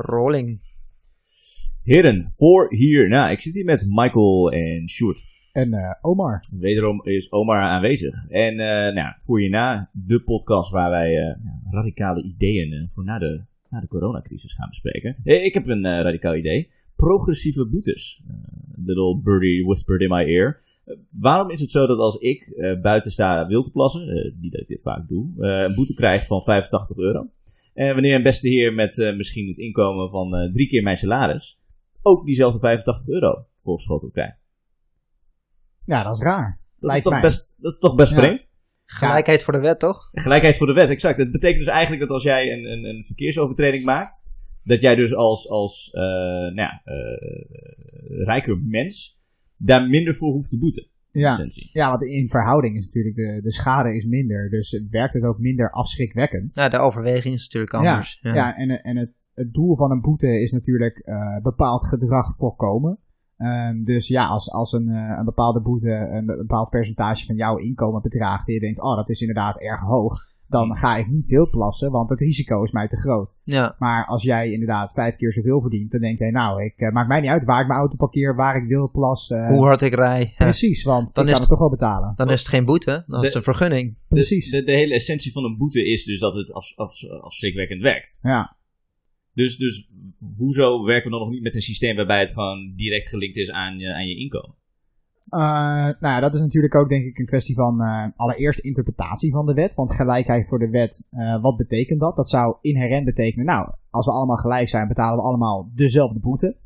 [0.00, 0.60] Rolling.
[1.82, 3.08] Heren, voor hier.
[3.08, 5.26] Nou, ik zit hier met Michael en Sjoerd.
[5.52, 6.42] En uh, Omar.
[6.58, 8.26] Wederom is Omar aanwezig.
[8.28, 11.34] En uh, nou, voor hierna de podcast waar wij uh,
[11.70, 15.14] radicale ideeën voor na de, na de coronacrisis gaan bespreken.
[15.24, 16.68] ik heb een radicaal idee.
[16.96, 18.22] Progressieve boetes.
[18.84, 20.60] little birdie whispered in my ear.
[21.10, 24.68] waarom is het zo dat als ik buiten sta wil te plassen, niet dat ik
[24.68, 27.30] dit vaak doe, een boete krijg van 85 euro.
[27.78, 30.96] En wanneer een beste heer met uh, misschien het inkomen van uh, drie keer mijn
[30.96, 31.60] salaris
[32.02, 34.44] ook diezelfde 85 euro voorgeschoteld krijgt.
[35.84, 36.60] Ja, dat is raar.
[36.78, 38.18] Dat, is toch, best, dat is toch best ja.
[38.18, 38.52] vreemd?
[38.84, 40.08] Gelijkheid voor de wet, toch?
[40.12, 41.18] Gelijkheid voor de wet, exact.
[41.18, 44.22] Het betekent dus eigenlijk dat als jij een, een, een verkeersovertreding maakt,
[44.62, 46.82] dat jij dus als, als uh, nou ja,
[48.24, 49.18] rijker mens
[49.56, 50.86] daar minder voor hoeft te boeten.
[51.18, 54.50] Ja, ja, want in verhouding is natuurlijk de, de schade is minder.
[54.50, 56.54] Dus het werkt het ook minder afschrikwekkend.
[56.54, 58.18] Ja, de overweging is natuurlijk anders.
[58.20, 58.56] Ja, ja.
[58.56, 62.98] en, en het, het doel van een boete is natuurlijk uh, bepaald gedrag voorkomen.
[63.36, 67.56] Um, dus ja, als, als een, uh, een bepaalde boete een bepaald percentage van jouw
[67.56, 71.26] inkomen bedraagt en je denkt, oh, dat is inderdaad erg hoog, dan ga ik niet
[71.26, 73.34] veel plassen, want het risico is mij te groot.
[73.44, 73.76] Ja.
[73.78, 77.08] Maar als jij inderdaad vijf keer zoveel verdient, dan denk jij, nou, ik uh, maakt
[77.08, 79.48] mij niet uit waar ik mijn auto parkeer, waar ik wil plassen.
[79.48, 80.34] Hoe hard ik rij.
[80.36, 82.12] Precies, want dan ik kan het, toch wel betalen.
[82.16, 83.96] Dan is het geen boete, dan is het een vergunning.
[84.08, 84.50] Precies.
[84.50, 88.18] De, de, hele essentie van een boete is dus dat het af, af, afschrikwekkend werkt.
[88.20, 88.56] Ja.
[89.34, 89.90] Dus, dus
[90.36, 93.50] hoezo werken we dan nog niet met een systeem waarbij het gewoon direct gelinkt is
[93.50, 94.57] aan je, aan je inkomen?
[95.30, 95.40] Uh,
[96.00, 99.46] nou ja, dat is natuurlijk ook denk ik een kwestie van uh, allereerst interpretatie van
[99.46, 99.74] de wet.
[99.74, 102.16] Want gelijkheid voor de wet, uh, wat betekent dat?
[102.16, 106.56] Dat zou inherent betekenen, nou, als we allemaal gelijk zijn, betalen we allemaal dezelfde boete.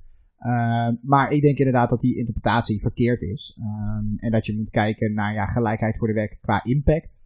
[1.02, 3.58] maar ik denk inderdaad dat die interpretatie verkeerd is.
[3.58, 7.22] Ehm, en dat je moet kijken naar ja, gelijkheid voor de wet qua impact.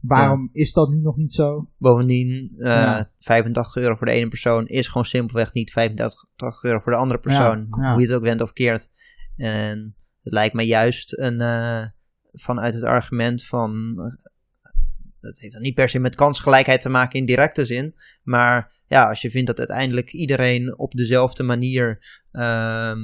[0.00, 1.68] Waarom is dat nu nog niet zo?
[1.78, 3.10] Bovendien, ja.
[3.18, 7.20] 85 euro voor de ene persoon is gewoon simpelweg niet 85 euro voor de andere
[7.20, 7.66] persoon.
[7.70, 8.90] Hoe je het ook went of keert.
[9.36, 11.84] En het lijkt me juist een, uh,
[12.32, 13.94] vanuit het argument van.
[13.96, 14.30] Uh,
[15.20, 17.94] dat heeft dan niet per se met kansgelijkheid te maken in directe zin.
[18.22, 22.04] Maar ja, als je vindt dat uiteindelijk iedereen op dezelfde manier.
[22.32, 22.96] Uh,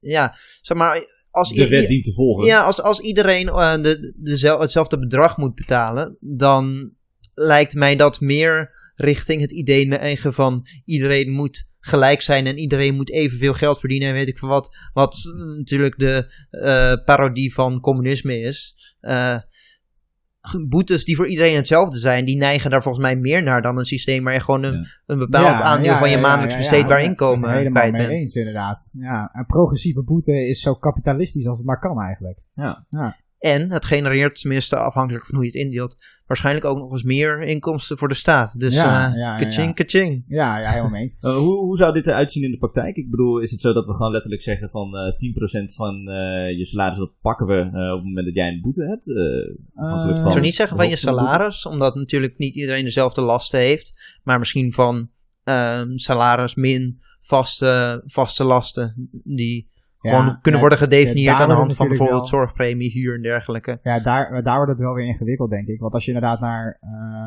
[0.00, 1.14] ja, zeg maar.
[1.30, 2.46] Als de wet dient te volgen.
[2.46, 6.92] Ja, als, als iedereen uh, de, de, hetzelfde bedrag moet betalen, dan
[7.34, 12.94] lijkt mij dat meer richting het idee neigen van iedereen moet gelijk zijn en iedereen
[12.94, 14.76] moet evenveel geld verdienen en weet ik veel wat.
[14.92, 15.16] Wat
[15.56, 18.76] natuurlijk de uh, parodie van communisme is.
[19.00, 19.36] Uh,
[20.68, 23.84] boetes die voor iedereen hetzelfde zijn, die neigen daar volgens mij meer naar dan een
[23.84, 28.08] systeem waar je gewoon een, een bepaald aandeel van je maandelijks besteedbaar inkomen helemaal mee
[28.08, 28.90] eens inderdaad.
[28.92, 32.42] Ja, een progressieve boete is zo kapitalistisch als het maar kan eigenlijk.
[32.54, 32.86] Ja.
[32.88, 33.16] ja.
[33.38, 37.42] En het genereert, tenminste afhankelijk van hoe je het indeelt, waarschijnlijk ook nog eens meer
[37.42, 38.60] inkomsten voor de staat.
[38.60, 39.72] Dus ja, uh, ja, kaching, ja.
[39.72, 40.22] kaching.
[40.26, 41.14] Ja, ja, helemaal mee.
[41.22, 42.96] uh, hoe, hoe zou dit eruit zien in de praktijk?
[42.96, 46.50] Ik bedoel, is het zo dat we gewoon letterlijk zeggen van uh, 10% van uh,
[46.58, 49.08] je salaris, dat pakken we uh, op het moment dat jij een boete hebt?
[49.08, 54.18] Uh, ik zou niet zeggen van je salaris, omdat natuurlijk niet iedereen dezelfde lasten heeft.
[54.22, 55.10] Maar misschien van
[55.44, 59.68] ehm, salaris min vaste, vaste lasten die
[60.08, 63.78] gewoon kunnen worden gedefinieerd aan de hand van bijvoorbeeld wel, zorgpremie, huur en dergelijke.
[63.82, 65.80] Ja, daar, daar wordt het wel weer ingewikkeld, denk ik.
[65.80, 66.80] Want als je inderdaad naar.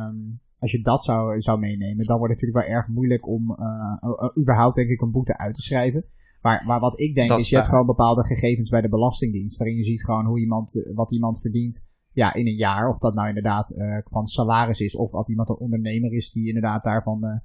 [0.09, 3.51] Um, als je dat zou, zou meenemen, dan wordt het natuurlijk wel erg moeilijk om
[3.51, 6.05] uh, überhaupt, denk ik, een boete uit te schrijven.
[6.41, 9.57] Maar, maar wat ik denk dat is, je hebt gewoon bepaalde gegevens bij de Belastingdienst.
[9.57, 12.89] Waarin je ziet gewoon hoe iemand, wat iemand verdient ja, in een jaar.
[12.89, 14.95] Of dat nou inderdaad uh, van salaris is.
[14.95, 17.41] Of wat iemand een ondernemer is die inderdaad daarvan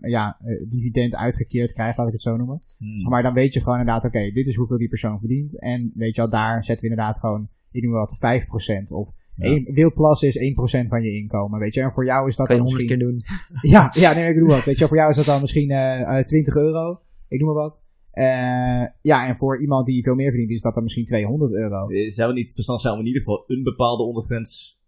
[0.00, 2.60] ja, uh, dividend uitgekeerd krijgt, laat ik het zo noemen.
[2.78, 3.08] Hmm.
[3.08, 5.60] Maar dan weet je gewoon inderdaad, oké, okay, dit is hoeveel die persoon verdient.
[5.60, 8.92] En weet je al, daar zetten we inderdaad gewoon, ik noem wat, 5%.
[8.92, 9.72] Of ja.
[9.72, 11.80] Wildplas is 1% van je inkomen, weet je.
[11.80, 12.86] En voor jou is dat kan dan misschien...
[12.86, 13.24] keer doen.
[13.70, 14.64] Ja, ja nee, ik doe wat.
[14.64, 17.00] Weet je, voor jou is dat dan misschien uh, 20 euro.
[17.28, 17.82] Ik noem maar wat.
[18.12, 21.86] Uh, ja, en voor iemand die veel meer verdient, is dat dan misschien 200 euro.
[22.08, 24.82] Zou het niet verstand zijn om in ieder geval een bepaalde ondergrens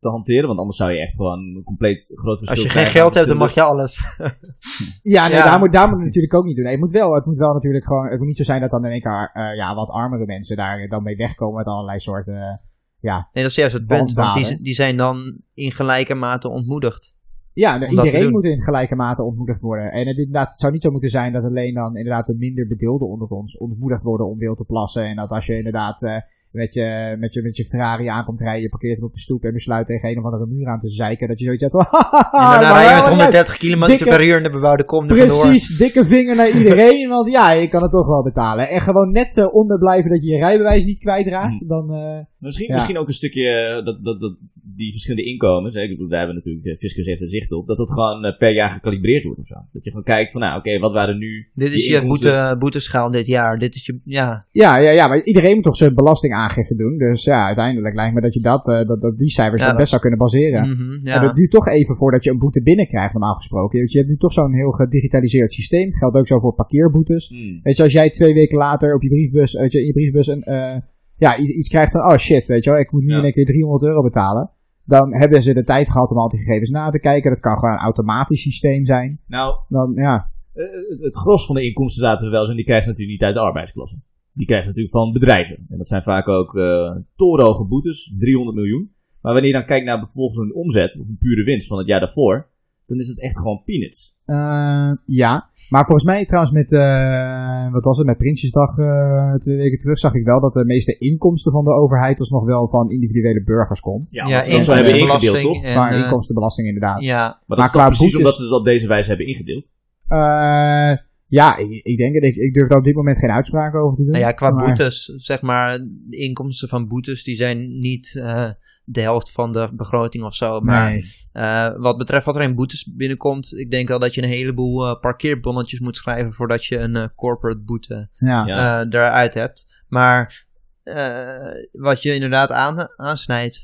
[0.00, 0.46] te hanteren.
[0.46, 3.28] Want anders zou je echt gewoon een compleet groot verschil Als je geen geld hebt,
[3.28, 3.98] dan mag je alles.
[5.16, 5.44] ja, nee, ja.
[5.44, 6.64] Daar, moet, daar moet het natuurlijk ook niet doen.
[6.64, 8.70] Nee, het moet wel, het moet wel natuurlijk gewoon, het moet niet zo zijn dat
[8.70, 11.98] dan in één keer, uh, ja, wat armere mensen daar dan mee wegkomen met allerlei
[11.98, 12.56] soorten, uh,
[12.98, 13.28] ja.
[13.32, 17.14] Nee, dat is juist het punt, want die, die zijn dan in gelijke mate ontmoedigd.
[17.52, 19.92] Ja, nou, iedereen moet in gelijke mate ontmoedigd worden.
[19.92, 22.66] En het, inderdaad, het zou niet zo moeten zijn dat alleen dan inderdaad de minder
[22.66, 25.04] bedeelden onder ons ontmoedigd worden om wild te plassen.
[25.04, 26.16] En dat als je inderdaad uh,
[26.50, 29.44] met je, met je, met je Ferrari aankomt rijden, je parkeert hem op de stoep
[29.44, 31.86] en besluit tegen een of andere muur aan te zeiken, dat je zoiets hebt van...
[32.40, 36.04] en daarna rij je met 130 km per uur in de bebouwde kom Precies, dikke
[36.04, 38.68] vinger naar iedereen, want ja, je kan het toch wel betalen.
[38.68, 41.66] En gewoon net uh, onder blijven dat je je rijbewijs niet kwijtraakt, hm.
[41.66, 41.94] dan...
[41.94, 42.74] Uh, misschien, ja.
[42.74, 44.36] misschien ook een stukje, dat, dat, dat
[44.76, 47.52] die verschillende inkomens, hè, ik bedoel, daar hebben we natuurlijk, uh, Fiscus heeft er zicht
[47.52, 49.54] op, dat dat gewoon uh, per jaar gecalibreerd wordt of zo.
[49.72, 51.50] Dat je gewoon kijkt van, nou oké, okay, wat waren nu...
[51.54, 54.46] Dit is je boete, boeteschaal dit jaar, dit is je, ja.
[54.50, 56.98] Ja, ja, ja, maar iedereen moet toch zijn belastingaangifte doen.
[56.98, 59.88] Dus ja, uiteindelijk lijkt me dat je dat, uh, dat, dat die cijfers ja, best
[59.88, 60.68] zou kunnen baseren.
[60.68, 61.14] Mm -hmm, ja.
[61.14, 63.78] En dat duurt toch even voordat je een boete binnenkrijgt, normaal gesproken.
[63.78, 65.84] Je hebt nu toch zo'n heel gedigitaliseerd systeem.
[65.84, 67.30] Het geldt ook zo voor parkeerboetes.
[67.30, 67.60] Mm.
[67.62, 70.26] Weet je, als jij twee weken later op je briefbus, weet je, in je briefbus
[70.26, 70.76] een, uh,
[71.16, 73.16] ja, iets, iets krijgt van, oh shit, weet je wel, ik moet nu Ja.
[73.16, 74.50] in één keer 300 euro betalen.
[74.90, 77.30] Dan hebben ze de tijd gehad om al die gegevens na te kijken.
[77.30, 79.20] Dat kan gewoon een automatisch systeem zijn.
[79.26, 82.66] Nou, Dan, ja, eh, het, het gros van de inkomsten laten we wel zijn, die
[82.66, 84.00] krijgt natuurlijk niet uit de arbeidsklasse.
[84.32, 85.66] Die krijgt natuurlijk van bedrijven.
[85.68, 88.92] En dat zijn vaak ook eh torenhoge boetes, 300 miljoen.
[89.20, 91.86] Maar wanneer je dan kijkt naar bijvoorbeeld een omzet, of een pure winst van het
[91.86, 92.50] jaar daarvoor,
[92.86, 94.18] dan is het echt gewoon peanuts.
[94.24, 95.49] Eh, ja.
[95.70, 99.98] Maar volgens mij trouwens met, eh, wat was het, met Prinsjesdag eh, twee weken terug
[99.98, 103.80] zag ik wel dat de meeste inkomsten van de overheid alsnog wel van individuele burgers
[103.80, 104.08] komt.
[104.10, 105.52] Ja, Ja, ze dat zo hebben ingedeeld, toch?
[105.54, 107.02] inkomstenbelasting maar eh, inkomstenbelasting inderdaad.
[107.02, 109.72] Ja, Maar dat Maar is precies boetes- omdat ze het op deze wijze hebben ingedeeld.
[110.06, 110.92] Eh,
[111.30, 112.24] ja, ik, ik denk het.
[112.24, 114.12] Ik, ik durf daar op dit moment geen uitspraken over te doen.
[114.12, 115.78] nou ja, qua maar- boetes, zeg maar,
[116.08, 118.50] de inkomsten van boetes, die zijn niet eh,
[118.84, 120.60] de helft van de begroting of zo.
[120.60, 121.04] Maar Nee.
[121.32, 124.86] eh, wat betreft wat er in boetes binnenkomt, ik denk wel dat je een heleboel
[124.86, 128.46] eh, parkeerbonnetjes moet schrijven voordat je een eh, corporate boete Ja.
[128.46, 128.84] Ja.
[128.88, 129.84] eruit hebt.
[129.88, 130.46] Maar
[130.82, 133.62] eh, wat je inderdaad aan, aansnijdt,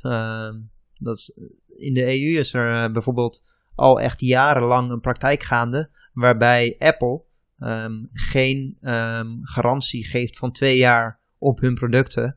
[0.99, 1.39] dat is,
[1.77, 3.43] in de EU is er bijvoorbeeld
[3.75, 7.23] al echt jarenlang een praktijk gaande waarbij Apple
[7.59, 12.37] ehm, geen ehm, garantie geeft van twee jaar op hun producten,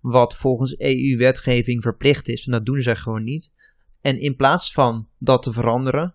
[0.00, 2.46] wat volgens EU-wetgeving verplicht is.
[2.46, 3.50] En dat doen ze gewoon niet.
[4.00, 6.14] En in plaats van dat te veranderen,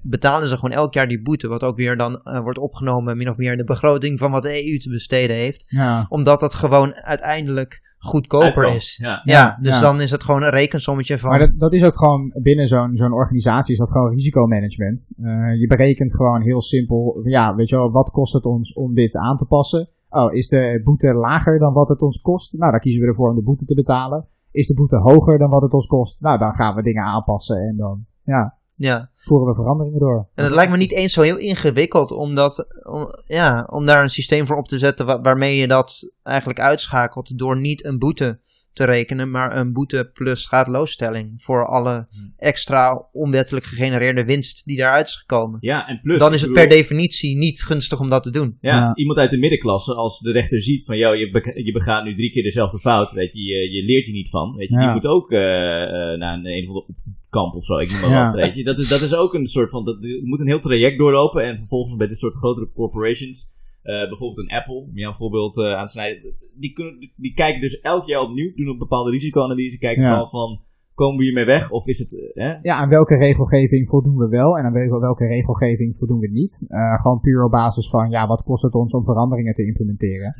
[0.00, 3.28] betalen ze gewoon elk jaar die boete, wat ook weer dan eh, wordt opgenomen min
[3.28, 6.06] of meer in de begroting van wat de EU te besteden heeft, Ja.
[6.08, 8.76] omdat dat gewoon uiteindelijk goedkoper Uitkomt.
[8.76, 8.96] is.
[8.96, 9.20] Ja.
[9.24, 9.80] Ja, dus ja.
[9.80, 11.30] dan is het gewoon een rekensommetje van.
[11.30, 15.12] Maar dat, dat is ook gewoon binnen zo'n zo'n organisatie is dat gewoon risicomanagement.
[15.16, 18.94] Eh, je berekent gewoon heel simpel, ja, weet je wel, wat kost het ons om
[18.94, 19.88] dit aan te passen?
[20.08, 22.52] Oh, is de boete lager dan wat het ons kost?
[22.52, 24.26] Nou, dan kiezen we ervoor om de boete te betalen.
[24.50, 26.20] Is de boete hoger dan wat het ons kost?
[26.20, 29.10] Nou, dan gaan we dingen aanpassen en dan, ja, ja.
[29.16, 30.28] voeren we veranderingen door.
[30.34, 34.02] En het lijkt me niet eens zo heel ingewikkeld om, dat, om, ja, om daar
[34.02, 37.98] een systeem voor op te zetten wa- waarmee je dat eigenlijk uitschakelt door niet een
[37.98, 38.38] boete
[38.74, 42.06] te rekenen, maar een boete plus schadeloosstelling voor alle
[42.36, 45.58] extra onwettelijk gegenereerde winst die daaruit is gekomen.
[45.60, 46.18] Ja, en plus...
[46.18, 48.56] Dan is het bedoel- per definitie niet gunstig om dat te doen.
[48.60, 48.94] Ja, Ja.
[48.94, 52.30] iemand uit de middenklasse, als de rechter ziet van, joh, je, je begaat nu drie
[52.30, 55.06] keer dezelfde fout, weet je, je, je leert hier niet van, weet je, die moet
[55.06, 58.24] ook eh, eh, naar een, een of ander opvoedkamp of zo, ik noem maar Ja.
[58.24, 58.64] wat, weet je.
[58.64, 61.56] Dat is, dat is ook een soort van, dat, moet een heel traject doorlopen en
[61.56, 63.50] vervolgens bij dit soort grotere corporations,
[63.84, 67.60] eh, bijvoorbeeld een Apple, om jou een voorbeeld eh, aan snijden, die, kunnen, die kijken
[67.60, 70.16] dus elk jaar opnieuw, doen een bepaalde risicoanalyse, kijken Ja.
[70.16, 70.60] van, van,
[70.94, 72.52] komen we hiermee weg, of is het, eh, hè?
[72.60, 76.64] Ja, aan welke regelgeving voldoen we wel en aan welke, regelgeving voldoen we niet?
[76.68, 80.34] Eh, gewoon puur op basis van, ja, wat kost het ons om veranderingen te implementeren?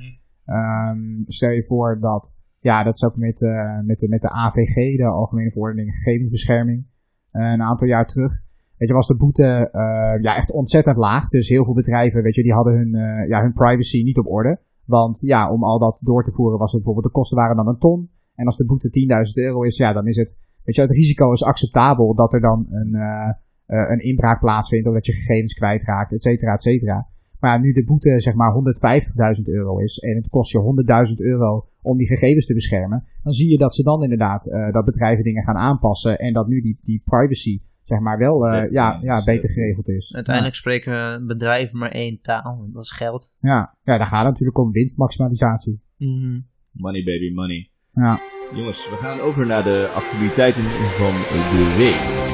[0.44, 3.40] Ehm, stel je voor dat, ja, dat is ook met,
[3.84, 6.86] met, de, met de AVG, de Algemene Verordening Gegevensbescherming,
[7.30, 8.32] een aantal jaar terug.
[8.76, 11.28] Weet je, was de boete eh, ja, echt ontzettend laag.
[11.28, 14.26] Dus heel veel bedrijven, weet je, die hadden hun, eh, ja, hun privacy niet op
[14.26, 14.60] orde.
[14.84, 17.68] Want ja, om al dat door te voeren was het bijvoorbeeld, de kosten waren dan
[17.68, 18.10] een ton.
[18.34, 21.32] En als de boete 10.000 euro is, ja, dan is het, weet je, het risico
[21.32, 26.12] is acceptabel dat er dan een, eh, een inbraak plaatsvindt, of dat je gegevens kwijtraakt,
[26.12, 27.08] et cetera, et cetera.
[27.40, 31.66] Maar nu de boete zeg maar 150.000 euro is en het kost je 100.000 euro
[31.82, 35.42] om die gegevens te beschermen, dan zie je dat ze dan inderdaad, dat bedrijven dingen
[35.42, 39.24] gaan aanpassen en dat nu die, die privacy zeg maar wel, eh, Beter, ja, ja,
[39.24, 40.14] beter geregeld is.
[40.14, 43.32] Uiteindelijk spreken bedrijven maar één taal, dat is geld.
[43.38, 45.82] Ja, ja, daar gaat het natuurlijk om winstmaximalisatie.
[45.96, 46.40] Mhm.
[46.70, 47.70] Money baby, money.
[47.90, 48.20] Ja.
[48.54, 50.62] Jongens, we gaan over naar de actualiteiten
[50.98, 52.32] van de week.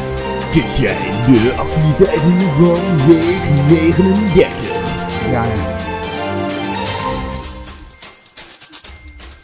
[0.53, 5.31] Dit zijn de actualiteiten van week 39.
[5.31, 5.79] Ja, ja.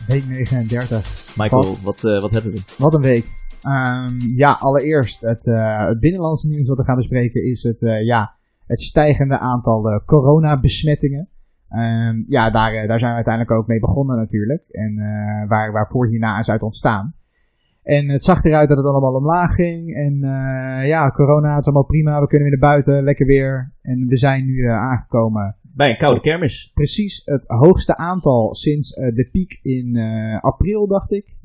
[0.07, 1.35] Week 39.
[1.37, 1.81] Michael, Wat?
[1.81, 2.63] wat, eh, wat hebben we?
[2.79, 3.25] Wat een week.
[3.67, 8.05] Ehm, ja, allereerst het, eh, het binnenlandse nieuws wat we gaan bespreken is het, eh,
[8.05, 8.35] ja,
[8.67, 11.29] het stijgende aantal eh, coronabesmettingen.
[11.69, 14.69] Ehm, ja, daar, daar zijn we uiteindelijk ook mee begonnen natuurlijk.
[14.69, 14.95] En
[15.49, 17.15] waar, waarvoor hierna is uit ontstaan.
[17.83, 19.95] En het zag eruit dat het allemaal omlaag ging.
[19.95, 20.19] En
[20.87, 22.21] ja, corona, het is allemaal prima.
[22.21, 23.73] We kunnen weer naar buiten, lekker weer.
[23.83, 26.71] En we zijn nu aangekomen Bij een koude kermis.
[26.75, 29.97] precies het hoogste aantal sinds de piek in
[30.41, 31.37] april, dacht ik.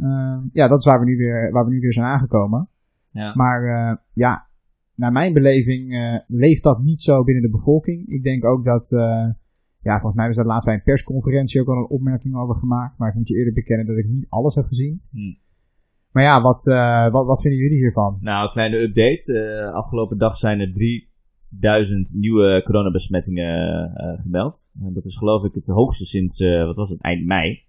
[0.00, 0.10] Hmm.
[0.10, 2.68] Eh, ja, dat is waar we nu weer, waar we nu weer zijn aangekomen.
[3.12, 3.32] Ja.
[3.34, 4.48] Maar eh, ja,
[4.94, 8.06] naar mijn beleving eh, leeft dat niet zo binnen de bevolking.
[8.06, 9.28] Ik denk ook dat, eh,
[9.80, 12.98] ja, volgens mij was dat laatst bij een persconferentie ook al een opmerking over gemaakt.
[12.98, 15.02] Maar ik moet je eerlijk bekennen dat ik niet alles heb gezien.
[15.10, 15.38] Hmm.
[16.10, 18.18] Maar ja, wat, uh, wat, wat vinden jullie hiervan?
[18.20, 19.32] Nou, een kleine update.
[19.32, 20.72] Uh, afgelopen dag zijn er
[21.48, 24.70] 3000 nieuwe coronabesmettingen uh, gemeld.
[24.72, 27.62] dat is geloof ik het hoogste sinds, wat was het, eind mei.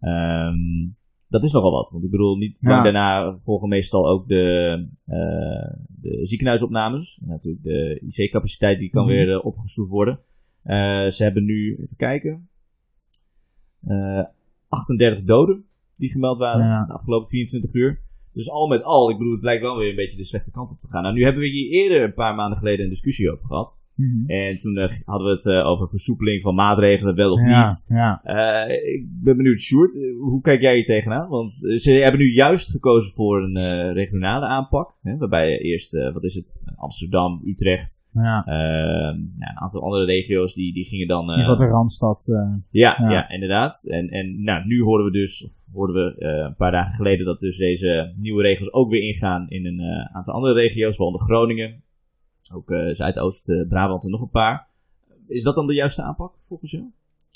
[0.00, 0.97] Um,
[1.28, 1.90] dat is nogal wat.
[1.90, 7.20] Want ik bedoel, niet lang daarna volgen meestal ook de, uh, de ziekenhuisopnames.
[7.24, 9.16] natuurlijk de IC-capaciteit die kan mm -hmm.
[9.16, 10.20] weer uh, opgeschroefd worden.
[10.64, 12.48] Uh, ze hebben nu, even kijken,
[14.68, 15.64] 38 doden
[15.96, 16.86] die gemeld waren ja.
[16.86, 18.00] de afgelopen 24 uur.
[18.32, 20.70] Dus al met al, ik bedoel, het lijkt wel weer een beetje de slechte kant
[20.70, 21.02] op te gaan.
[21.02, 23.78] Nou, nu hebben we hier eerder een paar maanden geleden een discussie over gehad.
[23.98, 24.30] Mhm.
[24.30, 27.84] En toen uh, hadden we het uh, over versoepeling van maatregelen, wel of ja, niet.
[27.88, 28.20] Ja.
[28.24, 31.28] Uh, ik ben benieuwd, Sjoerd, hoe kijk jij hier tegenaan?
[31.28, 34.98] Want ze hebben nu juist gekozen voor een regionale aanpak.
[35.02, 38.42] Hè, waarbij eerst, wat is het, Amsterdam, Utrecht, ja.
[38.46, 41.30] een aantal andere regio's, die, die gingen dan...
[41.30, 42.24] In de Randstad.
[42.70, 43.28] ja, ja, ja.
[43.28, 43.86] inderdaad.
[43.88, 47.40] En, en nou, nu horen we dus, of hoorden we een paar dagen geleden, dat
[47.40, 51.82] dus deze nieuwe regels ook weer ingaan in een aantal andere regio's, waaronder Groningen,
[52.52, 54.66] ook uh, Zuidoost-Brabant en nog een paar.
[55.26, 56.84] Is dat dan de juiste aanpak volgens jou?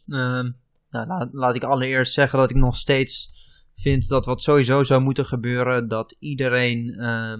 [0.06, 0.50] Uh,
[0.90, 3.40] nou, laat, laat, ik allereerst zeggen dat ik nog steeds
[3.74, 7.34] vind dat wat sowieso zou moeten gebeuren, dat iedereen uh,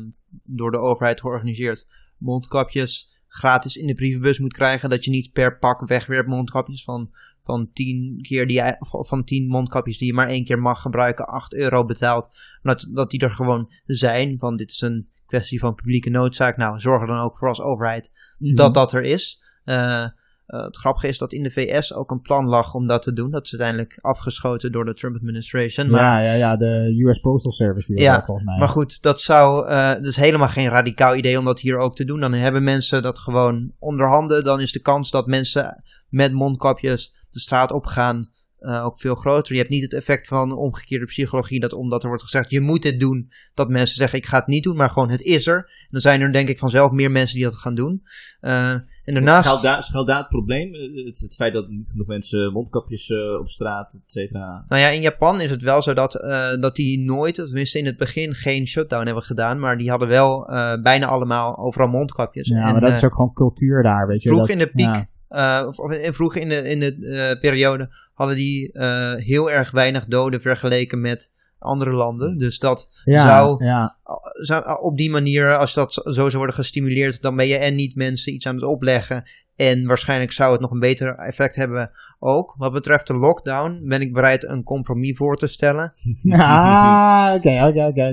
[0.45, 1.87] door de overheid georganiseerd
[2.19, 4.91] mondkapjes gratis in de brievenbus moet krijgen.
[4.91, 7.11] Dat je niet per pak wegwerpt mondkapjes van,
[7.43, 11.55] van, tien keer die van tien mondkapjes die je maar één keer mag gebruiken, 8
[11.55, 12.29] euro betaalt.
[12.62, 14.38] Dat, dat die er gewoon zijn.
[14.38, 16.56] Van dit is een kwestie van publieke noodzaak.
[16.56, 18.54] Nou, zorg er dan ook voor als overheid mhm.
[18.54, 19.42] dat dat er is.
[19.64, 20.06] Uh,
[20.46, 23.30] het grappige is dat in de VS ook een plan lag om dat te doen.
[23.30, 25.90] Dat is uiteindelijk afgeschoten door de Trump administration.
[25.90, 28.58] Maar, ja, ja, ja, de US Postal Service die ja, dat volgens mij.
[28.58, 32.04] Maar goed, dat zou, uh, is helemaal geen radicaal idee om dat hier ook te
[32.04, 32.20] doen.
[32.20, 34.44] Dan hebben mensen dat gewoon onderhanden.
[34.44, 38.30] Dan is de kans dat mensen met mondkapjes de straat opgaan
[38.62, 39.52] uh, ook veel groter.
[39.52, 42.83] Je hebt niet het effect van omgekeerde psychologie, dat omdat er wordt gezegd, je moet
[42.83, 45.57] dit doen, dat mensen zeggen, ik ga het niet doen, maar gewoon, het is er.
[45.57, 48.02] En dan zijn er denk ik vanzelf meer mensen die dat gaan doen.
[48.40, 48.71] Uh,
[49.04, 49.45] en daarnaast...
[49.45, 50.75] Schuilt daar, schuilt daar het probleem?
[50.75, 54.64] Eh, het, het, feit dat niet genoeg mensen mondkapjes uh, op straat, et cetera?
[54.69, 57.87] Nou ja, in Japan is het wel zo dat, uh, dat die nooit, tenminste in
[57.87, 59.59] het begin, geen shutdown hebben gedaan.
[59.59, 60.47] Maar die hadden wel
[60.83, 62.49] bijna allemaal overal mondkapjes.
[62.49, 64.28] Ja, en, maar dat is ook gewoon cultuur daar, weet je.
[64.28, 65.07] Vroeg dat, in de piek, ja.
[65.33, 69.71] Uh, of, of vroeger in de, in de uh, periode hadden die uh, heel erg
[69.71, 72.38] weinig doden vergeleken met andere landen.
[72.38, 73.97] Dus dat ja, zou, ja.
[74.33, 77.97] zou, op die manier, als dat zo zou worden gestimuleerd, dan ben je en niet
[77.97, 79.25] mensen iets aan het opleggen.
[79.57, 82.54] En waarschijnlijk zou het nog een beter effect hebben ook.
[82.59, 85.92] Wat betreft de lockdown ben ik bereid een compromis voor te stellen.
[86.31, 88.11] Ah, oké, oké, oké.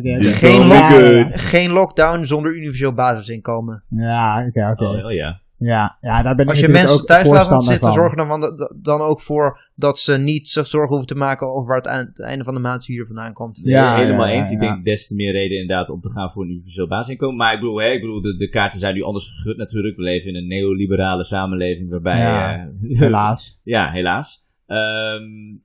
[1.27, 3.83] Geen lockdown zonder universeel basisinkomen.
[3.87, 4.85] Ja, oké, oké.
[4.85, 5.41] Oh, ja.
[5.59, 8.69] Ja, ja, daar ben Als ik je mensen ook thuis laat zitten, zorg er dan,
[8.81, 12.05] dan ook voor dat ze niet zich zorgen hoeven te maken over waar het aan
[12.05, 13.59] het einde van de maand hier vandaan komt.
[13.63, 14.47] Ja, helemaal ja, eens.
[14.49, 17.37] Ja, ik denk des te meer reden inderdaad om te gaan voor een universeel basisinkomen.
[17.37, 19.95] Maar ik bedoel, hè, ik bedoel de, de kaarten zijn nu anders gegud natuurlijk.
[19.95, 22.19] We leven in een neoliberale samenleving waarbij...
[22.19, 23.59] Ja, uh, helaas.
[23.63, 24.45] ja, helaas.
[24.67, 25.63] Um,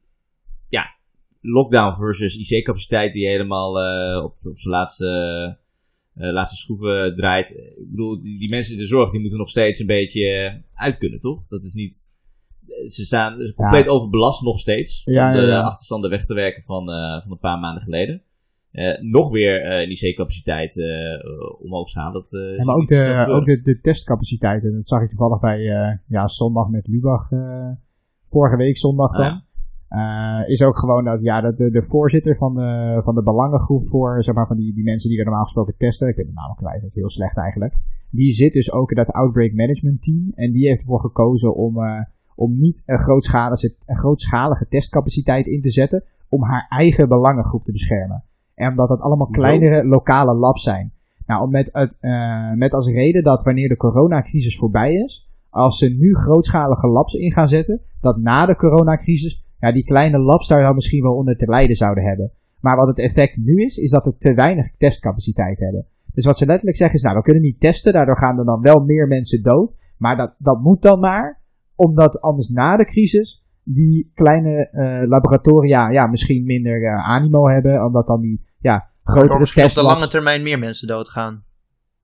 [0.69, 0.85] ja,
[1.41, 5.63] lockdown versus IC-capaciteit die helemaal uh, op, op zijn laatste
[6.16, 7.50] uh, laatste schroeven draait.
[7.76, 10.61] Ik bedoel, die, die, mensen in de zorg die moeten nog steeds een beetje uh,
[10.75, 11.47] uit kunnen, toch?
[11.47, 12.12] Dat is niet.
[12.87, 13.90] Ze staan ze compleet ja.
[13.90, 15.02] overbelast nog steeds.
[15.04, 18.23] Ja, om de ja, achterstanden weg te werken van, uh, van een paar maanden geleden.
[19.00, 20.83] nog weer uh, die C-capaciteit
[21.59, 22.12] omhoog gaan.
[22.12, 24.75] Dat, ja, maar ook, de, ook de, de testcapaciteiten.
[24.75, 25.61] Dat zag ik toevallig bij
[26.06, 27.28] ja, zondag met Lubach.
[28.25, 29.42] vorige week zondag dan.
[29.95, 33.87] Uh, is ook gewoon dat, ja, dat de, de voorzitter van de, van de belangengroep
[33.87, 36.33] voor, zeg maar, van die, die mensen die er normaal gesproken testen, ik ben de
[36.33, 37.75] naam kwijt, dat is heel slecht eigenlijk.
[38.11, 41.79] Die zit dus ook in dat Outbreak Management Team en die heeft ervoor gekozen om,
[41.79, 47.65] uh, om niet een grootschalige, een grootschalige testcapaciteit in te zetten, om haar eigen belangengroep
[47.65, 48.25] te beschermen.
[48.55, 50.93] En omdat dat allemaal kleinere lokale labs zijn.
[51.27, 55.87] Nou, met, het, uh, met als reden dat wanneer de coronacrisis voorbij is, als ze
[55.87, 60.62] nu grootschalige labs in gaan zetten, dat na de coronacrisis ja, die kleine labs daar
[60.62, 62.33] dan misschien wel onder te lijden zouden hebben.
[62.61, 65.87] Maar wat het effect nu is, is dat we te weinig testcapaciteit hebben.
[66.12, 68.61] Dus wat ze letterlijk zeggen is, nou, we kunnen niet testen, daardoor gaan er dan
[68.61, 69.94] wel meer mensen dood.
[69.99, 71.42] Maar dat, dat moet dan maar,
[71.75, 77.85] omdat anders na de crisis die kleine uh, laboratoria ja, misschien minder uh, animo hebben,
[77.85, 79.78] omdat dan die ja, grotere tests...
[79.78, 81.44] op de lange termijn meer mensen doodgaan.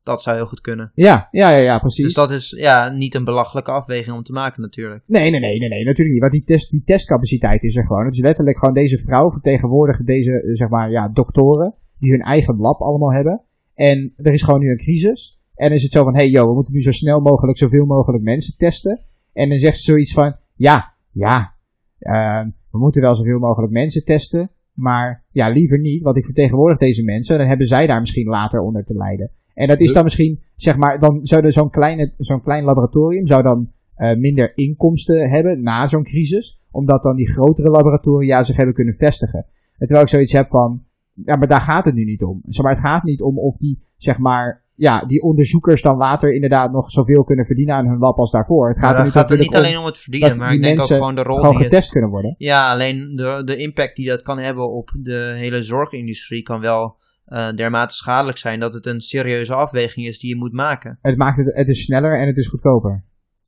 [0.03, 0.91] Dat zou heel goed kunnen.
[0.95, 2.05] Ja, ja, ja, ja, precies.
[2.05, 5.03] Dus dat is ja, niet een belachelijke afweging om te maken natuurlijk.
[5.07, 6.21] Nee, nee, nee, nee, nee natuurlijk niet.
[6.21, 8.05] Want die, test, die testcapaciteit is er gewoon.
[8.05, 11.75] Het is letterlijk gewoon deze vrouw vertegenwoordigen deze, eh, zeg maar, ja, doktoren.
[11.99, 13.43] Die hun eigen lab allemaal hebben.
[13.75, 15.41] En er is gewoon nu een crisis.
[15.55, 17.59] En dan is het zo van, hé, hey, yo, we moeten nu zo snel mogelijk
[17.59, 19.01] zoveel mogelijk mensen testen.
[19.33, 21.57] En dan zegt ze zoiets van, ja, ja,
[21.99, 24.51] uh, we moeten wel zoveel mogelijk mensen testen.
[24.73, 27.39] Maar ja, liever niet, want ik vertegenwoordig deze mensen.
[27.39, 29.31] Dan hebben zij daar misschien later onder te lijden.
[29.61, 33.43] En dat is dan misschien, zeg maar, dan zou zo'n kleine, zo'n klein laboratorium zou
[33.43, 36.59] dan uh, minder inkomsten hebben na zo'n crisis.
[36.71, 39.47] Omdat dan die grotere laboratoria zich hebben kunnen vestigen.
[39.79, 40.85] En terwijl ik zoiets heb van,
[41.25, 42.41] ja, maar daar gaat het nu niet om.
[42.45, 46.35] Zeg maar, het gaat niet om of die, zeg maar, ja, die onderzoekers dan later
[46.35, 48.69] inderdaad nog zoveel kunnen verdienen aan hun lab als daarvoor.
[48.69, 50.87] Het gaat er niet, gaat er niet alleen om het verdienen, maar ik denk ook
[50.87, 52.35] gewoon de rol gewoon getest kunnen worden.
[52.39, 56.97] Ja, alleen de, de impact die dat kan hebben op de hele zorgindustrie kan wel
[57.31, 60.99] uh, dermate schadelijk zijn dat het een serieuze afweging is die je moet maken.
[61.03, 63.05] Het maakt het, het is sneller en het is goedkoper.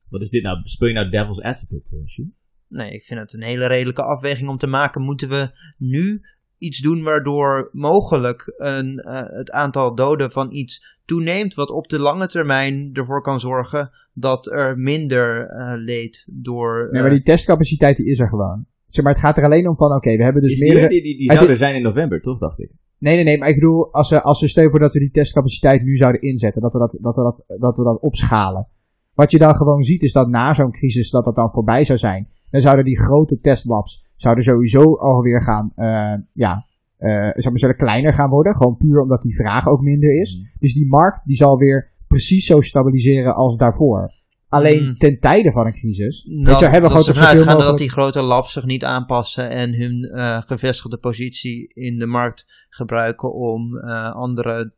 [0.09, 0.57] Wat is dit nou?
[0.63, 2.25] Speel je nou devil's advocate, uh,
[2.67, 5.01] Nee, ik vind het een hele redelijke afweging om te maken.
[5.01, 6.21] Moeten we nu
[6.57, 11.99] iets doen waardoor mogelijk een, uh, het aantal doden van iets toeneemt, wat op de
[11.99, 16.87] lange termijn ervoor kan zorgen dat er minder uh, leed door.
[16.91, 18.65] Nee, maar die testcapaciteit die is er gewoon.
[18.87, 20.87] Zeg maar, het gaat er alleen om van, oké, we hebben dus meerdere...
[20.87, 22.71] Die, die, die zou er zijn in november, toch, dacht ik?
[23.03, 25.11] Nee, nee, nee, maar ik bedoel, als, we, als we stel voor dat we die
[25.11, 28.67] testcapaciteit nu zouden inzetten, dat we dat, dat, we dat, dat, we dat opschalen.
[29.13, 31.97] Wat je dan gewoon ziet is dat na zo'n crisis dat dat dan voorbij zou
[31.97, 32.27] zijn.
[32.49, 36.65] Dan zouden die grote testlabs zouden sowieso alweer gaan, uh, ja,
[36.99, 38.55] uh, zullen kleiner gaan worden.
[38.55, 40.35] Gewoon puur omdat die vraag ook minder is.
[40.35, 40.43] Mm.
[40.59, 44.11] Dus die markt die zal weer precies zo stabiliseren als daarvoor.
[44.53, 44.97] Alleen mm.
[44.97, 46.23] ten tijde van een crisis.
[46.23, 47.63] Nou, weet je, hebben we gewoon zoveel mogelijk...
[47.63, 52.65] dat die grote labs zich niet aanpassen en hun uh, gevestigde positie in de markt
[52.69, 54.73] gebruiken om uh, andere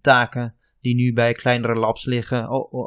[0.00, 2.38] taken die nu bij kleinere labs liggen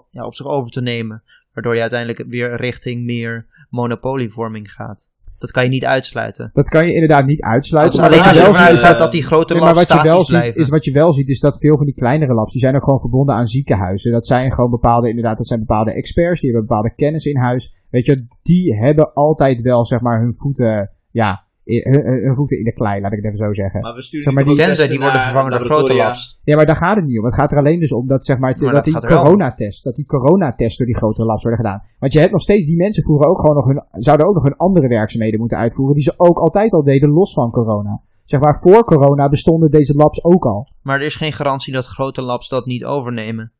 [0.09, 1.23] ja, op zich over te nemen.
[1.53, 5.09] Waardoor je uiteindelijk weer richting meer monopolievorming gaat.
[5.43, 6.49] Dat kan je niet uitsluiten.
[6.53, 7.99] Dat kan je inderdaad niet uitsluiten.
[7.99, 10.01] Maar alleen als je wel ziet is dat, dat die grote labs maar wat je
[10.01, 12.61] wel ziet, is wat je wel ziet, is dat veel van die kleinere labs, die
[12.61, 14.11] zijn ook gewoon verbonden aan ziekenhuizen.
[14.11, 17.87] Dat zijn gewoon bepaalde, inderdaad, dat zijn bepaalde experts, die hebben bepaalde kennis in huis.
[17.89, 22.73] Weet je, die hebben altijd wel, zeg maar, hun voeten, ja, hun voeten in de
[22.73, 23.81] klei, laat ik het even zo zeggen.
[23.81, 26.39] Maar we sturen zeg maar, die, die, die worden vervangen door grote labs.
[26.43, 27.25] Ja, maar daar gaat het niet om.
[27.25, 30.05] Het gaat er alleen dus om dat, zeg maar, maar dat, die coronatest, dat die
[30.05, 31.81] coronatest door die grote labs worden gedaan.
[31.99, 34.43] Want je hebt nog steeds, die mensen voeren ook gewoon nog hun, zouden ook nog
[34.43, 38.01] hun andere werkzaamheden moeten uitvoeren, die ze ook altijd al deden, los van corona.
[38.25, 40.67] Zeg maar, voor corona bestonden deze labs ook al.
[40.81, 43.51] Maar er is geen garantie dat grote labs dat niet overnemen.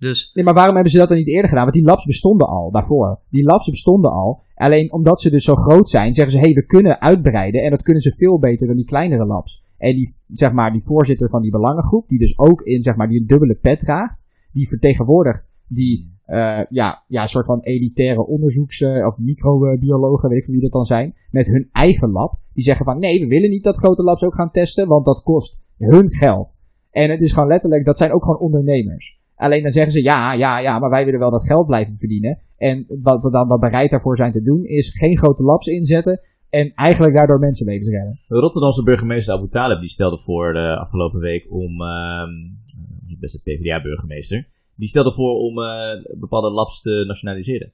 [0.00, 0.30] Dus...
[0.32, 1.64] Nee, maar waarom hebben ze dat dan niet eerder gedaan?
[1.64, 3.20] Want die labs bestonden al daarvoor.
[3.30, 4.42] Die labs bestonden al.
[4.54, 7.62] Alleen omdat ze dus zo groot zijn, zeggen ze: hé, hey, we kunnen uitbreiden.
[7.62, 9.74] En dat kunnen ze veel beter dan die kleinere labs.
[9.78, 13.08] En die, zeg maar, die voorzitter van die belangengroep, die dus ook in, zeg maar,
[13.08, 18.80] die een dubbele pet draagt, die vertegenwoordigt die, uh, ja, ja, soort van elitaire onderzoeks-
[18.80, 22.38] uh, of microbiologen, weet ik wie dat dan zijn, met hun eigen lab.
[22.52, 25.22] Die zeggen van: nee, we willen niet dat grote labs ook gaan testen, want dat
[25.22, 26.54] kost hun geld.
[26.90, 29.19] En het is gewoon letterlijk, dat zijn ook gewoon ondernemers.
[29.40, 32.38] Alleen dan zeggen ze ja, ja, ja, maar wij willen wel dat geld blijven verdienen.
[32.56, 36.20] En wat we dan, bereid daarvoor zijn te doen, is geen grote labs inzetten.
[36.48, 38.20] En eigenlijk daardoor mensenlevens redden.
[38.26, 44.46] De Rotterdamse burgemeester Abu Talib die stelde voor de afgelopen week om, uh, beste PvdA-burgemeester,
[44.74, 47.72] die stelde voor om uh, bepaalde labs te nationaliseren.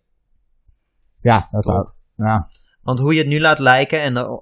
[1.20, 1.88] Ja, dat zou.
[2.16, 2.48] Ja.
[2.86, 4.32] Want hoe je het nu laat lijken, en uh,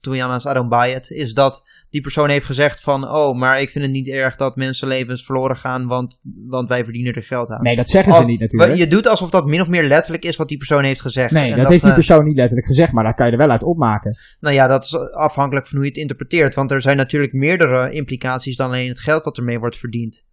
[0.00, 3.92] toen Janas Bayet, is dat die persoon heeft gezegd van, oh, maar ik vind het
[3.92, 7.62] niet erg dat mensenlevens verloren gaan, want, want wij verdienen er geld aan.
[7.62, 8.76] Nee, dat zeggen ze niet natuurlijk.
[8.76, 11.32] Je doet alsof dat min of meer letterlijk is wat die persoon heeft gezegd.
[11.32, 13.62] Nee, dat, heeft die persoon niet letterlijk gezegd, maar daar kan je er wel uit
[13.62, 14.16] opmaken.
[14.40, 17.90] Nou ja, dat is afhankelijk van hoe je het interpreteert, want er zijn natuurlijk meerdere
[17.90, 20.24] implicaties dan alleen het geld wat ermee wordt verdiend.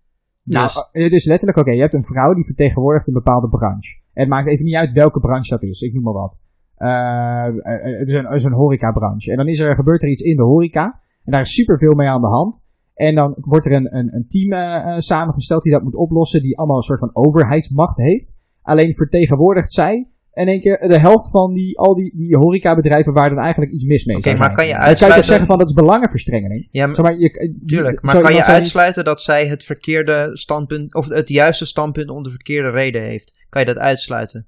[0.43, 0.75] Nou, dus...
[0.75, 4.01] Nou, het is letterlijk, oké, je hebt een vrouw die vertegenwoordigt een bepaalde branche.
[4.13, 6.39] En het maakt even niet uit welke branche dat is, ik noem maar wat.
[6.79, 7.43] Uh,
[7.99, 9.31] het, is een, is een horecabranche.
[9.31, 10.99] En dan is er, gebeurt er iets in de horeca.
[11.23, 12.63] En daar is superveel mee aan de hand.
[12.93, 16.41] En dan wordt er een, een, een team uh, samengesteld die dat moet oplossen.
[16.41, 18.33] Die allemaal een soort van overheidsmacht heeft.
[18.61, 23.29] Alleen vertegenwoordigt zij in één keer de helft van die, al die, die horecabedrijven waar
[23.29, 24.99] dan eigenlijk iets mis mee okay, maar kan je uitsluiten...
[24.99, 26.67] Dan kan je toch zeggen van dat is belangenverstrengeling?
[26.71, 28.01] Ja, maar, maar je, tuurlijk.
[28.01, 32.29] Maar kan je uitsluiten dat zij het verkeerde standpunt, of het juiste standpunt om de
[32.29, 33.33] verkeerde reden heeft?
[33.49, 34.47] Kan je dat uitsluiten?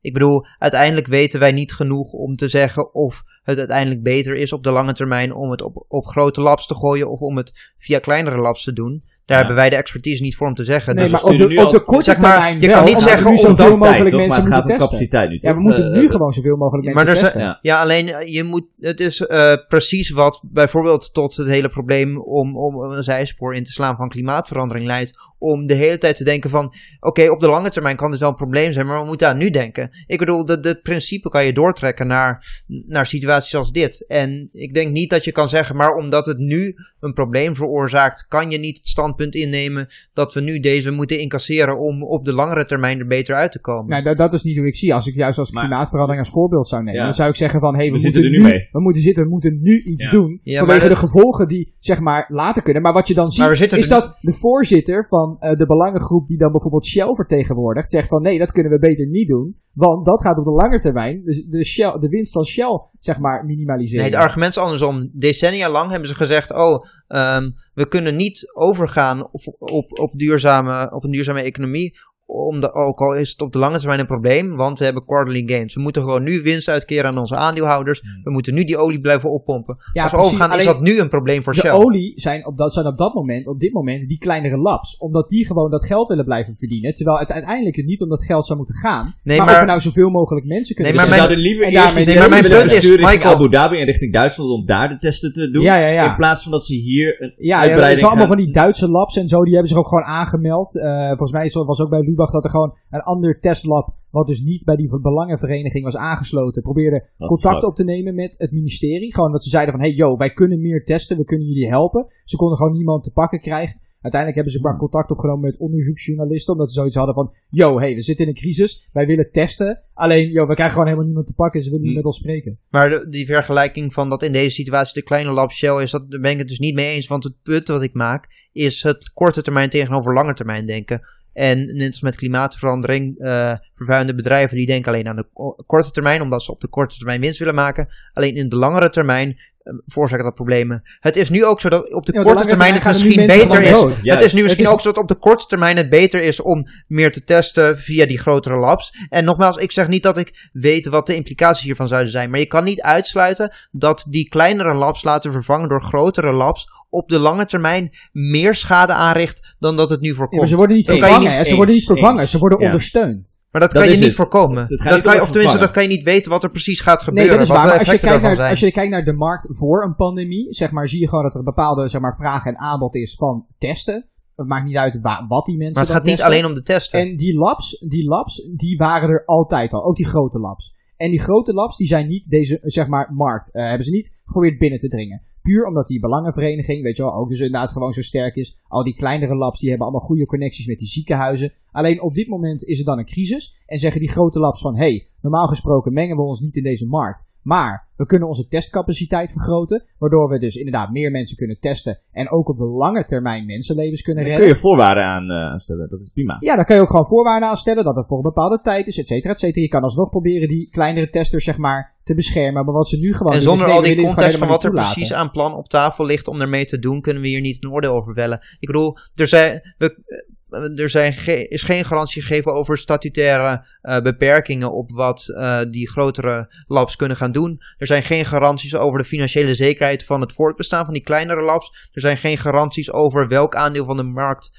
[0.00, 4.52] Ik bedoel, uiteindelijk weten wij niet genoeg om te zeggen of het uiteindelijk beter is
[4.52, 7.74] op de lange termijn om het op, op grote labs te gooien of om het
[7.78, 9.00] via kleinere labs te doen.
[9.26, 10.94] Daar hebben wij de expertise niet voor om te zeggen.
[10.94, 13.26] Nee, dus maar op de, op de korte zeg maar, termijn Je kan niet zeggen
[13.26, 14.78] om zoveel mogelijk mensen maar moeten testen.
[14.78, 17.40] capaciteit nu, Ja, we moeten nu gewoon zoveel mogelijk mensen maar testen.
[17.40, 17.58] Ja.
[17.62, 22.20] ja, alleen eh, je moet, het is uh, precies wat bijvoorbeeld tot het hele probleem
[22.20, 25.12] om, om een zijspoor in te slaan van klimaatverandering leidt.
[25.38, 28.28] Om de hele tijd te denken van, oké, op de lange termijn kan dit wel
[28.28, 29.90] een probleem zijn, maar we moeten aan nu denken.
[30.06, 34.06] Ik bedoel, het principe kan je doortrekken naar, naar situaties als dit.
[34.06, 38.26] En ik denk niet dat je kan zeggen, maar omdat het nu een probleem veroorzaakt,
[38.28, 42.24] kan je niet het standpunt standpunt innemen dat we nu deze moeten incasseren om op
[42.24, 43.90] de langere termijn er beter uit te komen.
[43.90, 44.94] Nou, dat, dat is niet hoe ik zie.
[44.94, 47.04] Als ik juist als Maar- klimaatverandering als voorbeeld zou nemen, Ja.
[47.04, 48.68] dan zou ik zeggen van, hey, we, We moeten zitten er nu mee.
[48.72, 50.10] we moeten zitten, we moeten nu iets Ja.
[50.10, 52.82] doen Ja, vanwege de gevolgen die, zeg maar, later kunnen.
[52.82, 56.50] Maar wat je dan ziet, is dat de voorzitter van eh, de belangengroep die dan
[56.52, 60.38] bijvoorbeeld Shell vertegenwoordigt, zegt van, nee, dat kunnen we beter niet doen, want dat gaat
[60.38, 64.04] op de lange termijn de, de, Shell, de winst van Shell, zeg maar, minimaliseren.
[64.04, 65.10] Nee, het argument is andersom.
[65.12, 70.90] Decennia lang hebben ze gezegd: oh, ehm, we kunnen niet overgaan op, op, op, duurzame,
[70.92, 71.98] op een duurzame economie.
[72.28, 75.42] Omdat, ook al is het op de lange termijn een probleem, want we hebben quarterly
[75.46, 75.74] gains.
[75.74, 78.00] We moeten gewoon nu winst uitkeren aan onze aandeelhouders.
[78.22, 79.76] We moeten nu die olie blijven oppompen.
[79.92, 80.34] Ja, Als we precies.
[80.36, 81.70] overgaan, is dat nu een probleem voor de Shell.
[81.70, 84.96] olie zijn op, dat, zijn op dat moment, op dit moment, die kleinere labs.
[84.96, 86.94] Omdat die gewoon dat geld willen blijven verdienen.
[86.94, 89.14] Terwijl het uiteindelijk niet om dat geld zou moeten gaan.
[89.22, 91.38] Nee, maar, maar- of er nou zoveel mogelijk mensen kunnen Nee, Dus maar ze mijn-
[91.38, 93.76] zouden liever en eerst daarmee- die nee, maar mijn willen versturen richting Michael- Abu Dhabi
[93.78, 95.62] en richting Duitsland om daar de testen te doen.
[95.62, 96.10] Ja, ja, ja.
[96.10, 98.52] In plaats van dat ze hier een Ja, ja het uitbreiding zijn allemaal van die
[98.52, 99.42] Duitse labs en zo.
[99.42, 100.78] Die hebben zich ook gewoon aangemeld.
[100.80, 104.40] Eh, volgens mij was ook bij Lubach dat er gewoon een ander testlab, wat dus
[104.40, 109.14] niet bij die belangenvereniging was aangesloten, probeerde contact op te nemen met het ministerie.
[109.14, 112.06] Gewoon dat ze zeiden van, hey yo, wij kunnen meer testen, we kunnen jullie helpen.
[112.24, 113.80] Ze konden gewoon niemand te pakken krijgen.
[114.00, 117.94] Uiteindelijk hebben ze maar contact opgenomen met onderzoeksjournalisten, omdat ze zoiets hadden van, yo, hey,
[117.94, 119.82] we zitten in een crisis, wij willen testen.
[119.94, 122.02] Alleen, yo, we krijgen gewoon helemaal niemand te pakken, ze willen niet Hmm.
[122.02, 122.58] met ons spreken.
[122.70, 126.10] Maar de- die vergelijking van dat in deze situatie de kleine lab Shell is, dat,
[126.10, 127.06] daar ben ik het dus niet mee eens.
[127.06, 131.00] Want het punt wat ik maak is het korte termijn tegenover lange termijn denken.
[131.36, 135.90] En net als met klimaatverandering, eh, vervuilende bedrijven die denken alleen aan de ko- korte
[135.90, 137.88] termijn, omdat ze op de korte termijn winst willen maken.
[138.12, 139.38] Alleen in de langere termijn
[139.86, 140.82] veroorzaken dat problemen.
[141.00, 143.26] Het is nu ook zo dat op de Ja, op de korte termijn het misschien
[143.26, 143.70] beter is.
[143.70, 144.04] Juist.
[144.04, 146.40] Het is nu misschien is- ook zo dat op de korte termijn het beter is
[146.40, 148.94] om meer te testen via die grotere labs.
[149.08, 152.30] En nogmaals, ik zeg niet dat ik weet wat de implicaties hiervan zouden zijn.
[152.30, 157.08] Maar je kan niet uitsluiten dat die kleinere labs laten vervangen door grotere labs op
[157.08, 160.40] de lange termijn meer schade aanricht dan dat het nu Ja, voorkomt.
[160.40, 162.30] maar ze worden niet Eens, vervangen, ze worden niet vervangen, eens.
[162.30, 162.64] ze worden Ja.
[162.66, 163.38] ondersteund.
[163.58, 164.16] Maar dat, Dat kan je niet het.
[164.16, 164.62] voorkomen.
[164.62, 166.96] Het dat kan je, of tenminste, dat kan je niet weten wat er precies gaat
[166.98, 167.32] Nee, gebeuren.
[167.32, 167.66] dat is wat waar.
[167.66, 170.70] Maar als je, kijkt naar, als je kijkt naar de markt voor een pandemie, zeg
[170.70, 173.46] maar, zie je gewoon dat er een bepaalde zeg maar, vraag en aanbod is van
[173.58, 174.08] testen.
[174.34, 176.54] Het maakt niet uit wa- wat die mensen maar het dan gaat niet alleen om
[176.54, 177.00] de testen.
[177.00, 179.84] En die labs, die labs, die waren er altijd al.
[179.84, 180.74] Ook die grote labs.
[180.96, 184.20] En die grote labs, die zijn niet deze, zeg maar, markt, eh, hebben ze niet
[184.24, 185.22] geprobeerd binnen te dringen.
[185.42, 188.56] Puur omdat die belangenvereniging, weet je wel, ook dus inderdaad gewoon zo sterk is.
[188.68, 191.52] Al die kleinere labs, die hebben allemaal goede connecties met die ziekenhuizen.
[191.76, 193.62] Alleen op dit moment is er dan een crisis.
[193.66, 196.86] En zeggen die grote labs van, hey, normaal gesproken mengen we ons niet in deze
[196.86, 197.24] markt.
[197.42, 199.84] Maar we kunnen onze testcapaciteit vergroten.
[199.98, 201.98] Waardoor we dus inderdaad meer mensen kunnen testen.
[202.12, 204.48] En ook op de lange termijn mensenlevens kunnen Daar redden.
[204.48, 205.88] kun je voorwaarden aan eh, stellen.
[205.88, 206.36] Dat is prima.
[206.38, 208.86] Ja, daar kan je ook gewoon voorwaarden aan stellen dat het voor een bepaalde tijd
[208.86, 209.62] is, et cetera, et cetera.
[209.62, 212.64] Je kan alsnog proberen die kleinere testers, zeg maar, te beschermen.
[212.64, 214.64] Maar wat ze nu gewoon En doen, is, zonder nee, al die context van wat
[214.64, 217.64] er precies aan plan op tafel ligt om ermee te doen, kunnen we hier niet
[217.64, 218.40] een oordeel over vellen.
[218.58, 220.02] Ik bedoel, er, zijn, we,
[220.48, 225.60] eh, er zijn ge- is geen garantie gegeven over statutaire eh, beperkingen op wat eh,
[225.70, 227.60] die grotere labs kunnen gaan doen.
[227.76, 231.88] Er zijn geen garanties over de financiële zekerheid van het voortbestaan van die kleinere labs.
[231.92, 234.50] Er zijn geen garanties over welk aandeel van de markt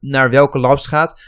[0.00, 1.20] naar welke labs gaat.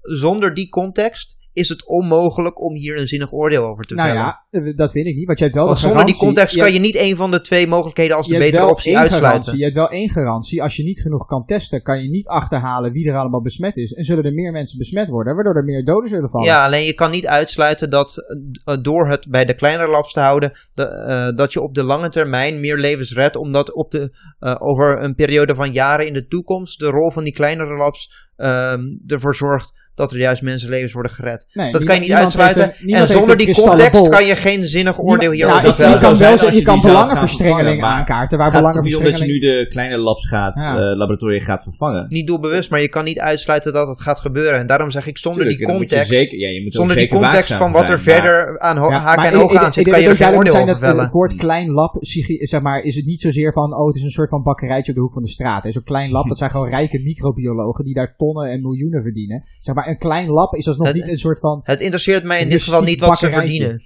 [0.00, 4.22] Zonder die context is het onmogelijk om hier een zinnig oordeel over te Nou vellen.
[4.22, 6.34] ja, eh, dat vind ik niet, want je hebt wel Want de zonder die garantie.
[6.36, 9.28] context kan je niet een van de twee mogelijkheden als de betere optie uitsluiten.
[9.28, 9.56] garantie.
[9.56, 10.62] Je hebt wel één garantie.
[10.62, 13.92] Als je niet genoeg kan testen, kan je niet achterhalen wie er allemaal besmet is.
[13.92, 16.46] En zullen er meer mensen besmet worden, waardoor er meer doden zullen vallen.
[16.46, 18.16] Ja, alleen je kan niet uitsluiten dat
[18.64, 21.82] eh, door het bij de kleinere labs te houden, de, eh, dat je op de
[21.82, 26.12] lange termijn meer levens redt, omdat op de, eh, over een periode van jaren in
[26.12, 30.92] de toekomst de rol van die kleinere labs ehm, ervoor zorgt dat er juist mensenlevens
[30.92, 31.46] worden gered.
[31.52, 32.62] Nee, dat kan je niet uitsluiten.
[32.86, 34.08] een- en zonder die context bol.
[34.08, 37.82] kan je geen zinnig oordeel hierover zou zie, je kan zijn wel je kan belangenverstrengeling
[37.82, 39.60] aankaarten, waar Het gaat er niet om dat je belangenverstrengeling...
[39.60, 40.76] nu de kleine labs gaat, Ja.
[40.76, 42.06] eh, laboratoria gaat vervangen.
[42.08, 44.58] Niet doelbewust, maar je kan niet uitsluiten dat het gaat gebeuren.
[44.60, 46.96] En daarom zeg ik zonder Tuurlijk, die context, zeker, ja, je moet er ook zonder
[47.08, 49.72] die context van wat er zijn, verder aan Ja, haken maar en ik- ogen aan
[49.72, 51.02] zit, kan je er geen oordeel zijn over vellen.
[51.02, 54.10] het woord klein lab, zeg maar, is het niet zozeer van, oh, het is een
[54.10, 55.66] soort van bakkerijtje op de hoek van de straat.
[55.68, 59.44] Zo'n klein lab, dat zijn gewoon rijke microbiologen die daar tonnen en miljoenen verdienen.
[59.60, 61.60] Zeg maar, een klein lab is alsnog Het- niet een soort van...
[61.62, 63.82] Het interesseert mij in dit geval niet wat ze verdienen.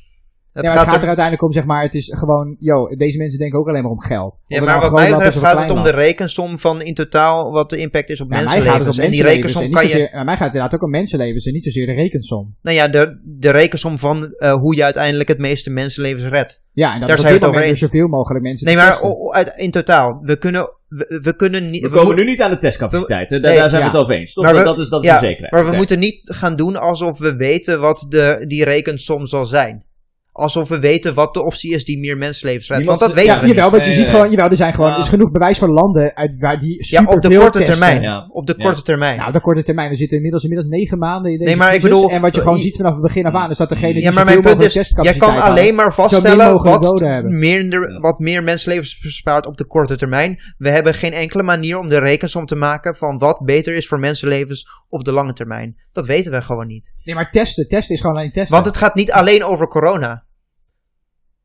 [0.52, 2.86] Het ja, maar het gaat er- er uiteindelijk om, zeg maar, het is gewoon, yo,
[2.96, 4.40] deze mensen denken ook alleen maar om geld.
[4.46, 7.70] Ja, maar nou wat mij betreft gaat het om de rekensom van in totaal wat
[7.70, 8.98] de impact is op Nou, mij gaat het om mensenlevens.
[8.98, 9.88] En die mensenlevens en rekensom niet kan je...
[9.90, 12.54] zozeer, nou, mij gaat het inderdaad ook om mensenlevens en niet zozeer de rekensom.
[12.62, 16.60] Nou ja, de, de rekensom van eh, hoe je uiteindelijk het meeste mensenlevens redt.
[16.72, 18.90] Ja, en dat Daar is op dit moment door zoveel mogelijk mensen Nee, te maar
[18.90, 19.08] testen.
[19.08, 20.18] o- o- uit, in totaal.
[20.22, 21.82] We kunnen, we, we kunnen niet...
[21.82, 23.40] We we komen nu niet aan de testcapaciteit, hè?
[23.40, 23.90] daar, Nee, daar zijn ja.
[23.90, 24.32] we het over eens.
[24.32, 24.44] Toch?
[24.44, 25.52] Maar Dat, we- dat is, dat is ja, een zekerheid.
[25.52, 29.84] Maar we moeten niet gaan doen alsof we weten wat de, die rekensom zal zijn.
[30.40, 32.84] Alsof we weten wat de optie is die meer mensenlevens redt.
[32.86, 33.72] Want dat weten Ja, we jawel, niet.
[33.72, 34.98] want je ziet gewoon, jawel, er zijn gewoon, Ja.
[34.98, 38.02] is genoeg bewijs van landen uit waar die Ja, super op de korte termijn.
[38.02, 38.26] Ja.
[38.32, 38.64] Op de Ja.
[38.64, 39.16] korte termijn.
[39.16, 39.90] Nou, op de korte termijn.
[39.90, 41.96] We zitten inmiddels, inmiddels negen maanden in deze Nee, maar ik crisis.
[41.98, 43.92] bedoel- en wat je gewoon i- ziet vanaf het begin af aan, is dat degene
[43.92, 47.22] die ja, maar zoveel mijn punt mogelijk is, jij testcapaciteit kan alleen maar vaststellen wat,
[47.24, 50.38] minder, wat meer mensenlevens bespaart op de korte termijn.
[50.58, 53.98] We hebben geen enkele manier om de rekensom te maken van wat beter is voor
[53.98, 55.76] mensenlevens op de lange termijn.
[55.92, 56.90] Dat weten we gewoon niet.
[57.04, 57.68] Nee, maar testen.
[57.68, 58.54] Testen is gewoon alleen testen.
[58.54, 60.24] Want het gaat niet alleen over corona.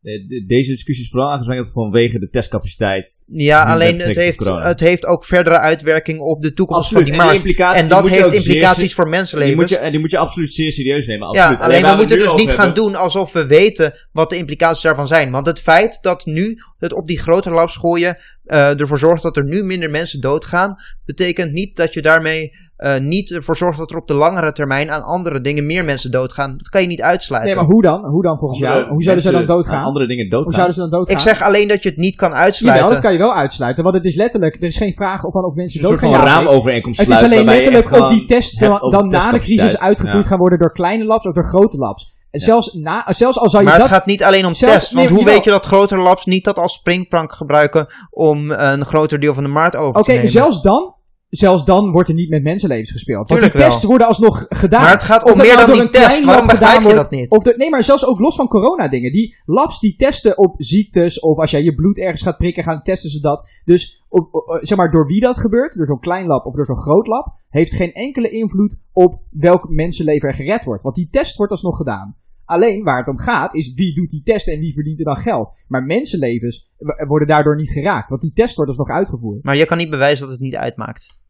[0.06, 3.22] De- Deze discussie is vooral aangezwengeld vanwege de testcapaciteit.
[3.26, 7.04] Ja, alleen het heeft, het heeft ook verdere uitwerking op de toekomst Absoluut.
[7.04, 7.46] van En die markt.
[7.46, 9.70] implicaties En die dat heeft implicaties voor Die moet, mensenlevens.
[9.72, 11.34] je, en die moet je absoluut zeer serieus nemen.
[11.34, 11.62] Ja, Absoluut.
[11.62, 15.08] alleen waar we moeten dus niet gaan doen alsof we weten wat de implicaties daarvan
[15.08, 15.32] zijn.
[15.32, 19.38] Want het feit dat nu het op die grote labs gooien eh, ervoor zorgt dat
[19.38, 23.92] er nu minder mensen doodgaan, betekent niet dat je daarmee eh, niet ervoor zorgt dat
[23.92, 26.58] er op de langere termijn aan andere dingen meer mensen doodgaan.
[26.58, 27.52] Dat kan je niet uitsluiten.
[27.54, 28.06] Nee, maar hoe dan?
[28.06, 28.88] Hoe dan volgens jou?
[28.88, 29.76] Hoe zouden ze dan doodgaan?
[29.76, 30.44] aan Andere dingen doodgaan.
[30.44, 31.16] Hoe zouden ze dan doodgaan?
[31.16, 32.84] Ik zeg alleen dat je het niet kan uitsluiten.
[32.84, 33.84] Jawel, dat kan je wel uitsluiten.
[33.84, 36.20] Want het is letterlijk, er is geen vraag of, van of mensen een soort doodgaan.
[36.22, 38.60] van ja raamovereenkomst Het is alleen letterlijk of die tests
[38.90, 40.30] dan na de crisis uitgevoerd Ja.
[40.30, 42.14] gaan worden door kleine labs of door grote labs.
[42.32, 43.88] En zelfs, na, zelfs al zou je Maar dat...
[43.88, 44.94] het gaat niet alleen om Zelfs- tests.
[44.94, 48.86] Want nee, hoe weet je dat grotere labs niet dat als springplank gebruiken om een
[48.86, 50.30] groter deel van de markt over Oké, te nemen?
[50.30, 50.94] zelfs dan...
[51.38, 53.28] Zelfs dan wordt er niet met mensenlevens gespeeld.
[53.28, 53.70] Want die Tuurlijk wel.
[53.70, 54.82] tests worden alsnog gedaan.
[54.82, 56.06] Maar het gaat om meer nou dan door die een test.
[56.06, 57.30] klein Waarom gedaan wordt, dat niet?
[57.30, 59.12] Of de, nee, maar zelfs ook los van corona dingen.
[59.12, 62.84] Die labs die testen op ziektes of als jij je bloed ergens gaat prikken, gaan
[62.84, 63.50] testen ze dat.
[63.66, 66.66] Dus of- of- zeg maar door wie dat gebeurt, door zo'n klein lab of door
[66.66, 70.84] zo'n groot lab, heeft geen enkele invloed op welk mensenleven er gered wordt.
[70.84, 72.16] Want die test wordt alsnog gedaan.
[72.46, 75.18] Alleen waar het om gaat is wie doet die test en wie verdient er dan
[75.18, 75.56] geld.
[75.68, 76.74] Maar mensenlevens
[77.08, 79.44] worden daardoor niet geraakt, want die test wordt alsnog uitgevoerd.
[79.44, 81.24] Maar je kan niet bewijzen dat het niet uitmaakt.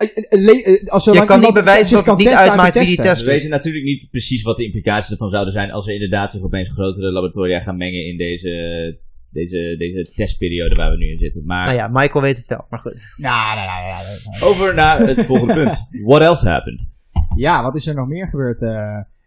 [0.00, 3.20] Eh, eh, eh, Als Je kan niet bewijzen dat het niet uitmaakt wie die test
[3.20, 6.42] We weten natuurlijk niet precies wat de implicaties ervan zouden zijn als er inderdaad zich
[6.42, 8.98] opeens grotere laboratoria gaan mengen in deze,
[9.30, 11.46] deze, deze testperiode waar we nu in zitten.
[11.46, 12.66] Maar Nou ja, Michael weet het wel.
[12.68, 13.14] Maar goed.
[13.16, 14.52] Nou, nou, nou, nou, nou.
[14.52, 15.88] over naar het volgende punt.
[16.04, 16.88] What else happened?
[17.36, 18.62] Ja, wat is er nog meer gebeurd?
[18.62, 18.70] eh?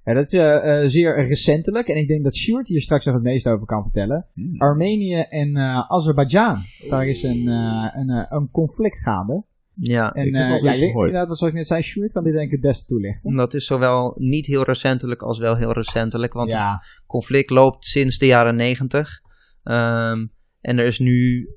[0.03, 1.88] ja, dat is zeer recentelijk.
[1.88, 4.25] En ik denk dat Sjoerd hier straks nog het meest over kan vertellen.
[4.33, 4.55] Hmm.
[4.57, 6.63] Armenië en eh Azerbeidzjan.
[6.89, 9.43] Daar is een, eh, een, een conflict gaande.
[9.75, 12.33] Ja, En Ik heb eh, ja, je- inderdaad, wat ik net zei, Sjoerd kan dit
[12.33, 13.36] denk ik het beste toelichten.
[13.36, 16.33] dat is zowel niet heel recentelijk als wel heel recentelijk.
[16.33, 19.21] Want het conflict loopt sinds de jaren negentig.
[19.63, 20.25] Ehm,
[20.62, 21.49] en er is nu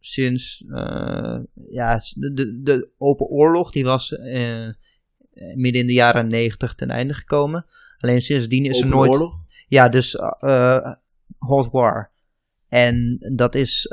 [0.00, 1.38] sinds eh,
[1.70, 4.68] ja, de, de, de open oorlog, die was eh,
[5.54, 7.66] midden in de jaren negentig ten einde gekomen.
[7.98, 9.10] Alleen sindsdien is er nooit...
[9.10, 9.32] oorlog?
[9.68, 10.16] Ja, dus
[11.38, 12.10] Hot War.
[12.68, 13.86] En dat is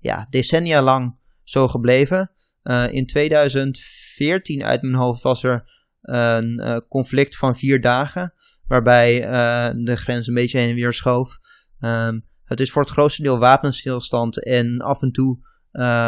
[0.00, 2.30] ja, decennia lang zo gebleven.
[2.66, 5.64] Eh, in 2014 uit mijn hoofd was er
[6.02, 8.34] een eh, conflict van vier dagen.
[8.66, 11.38] Waarbij eh, de grens een beetje heen en weer schoof.
[11.80, 15.38] Ehm, het is voor het grootste deel wapenstilstand en af en toe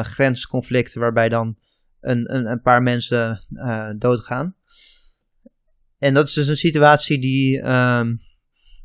[0.02, 1.58] grensconflicten waarbij dan
[2.00, 3.44] een, een, een paar mensen
[3.98, 4.56] doodgaan.
[5.98, 8.16] En dat is dus een situatie die ehm,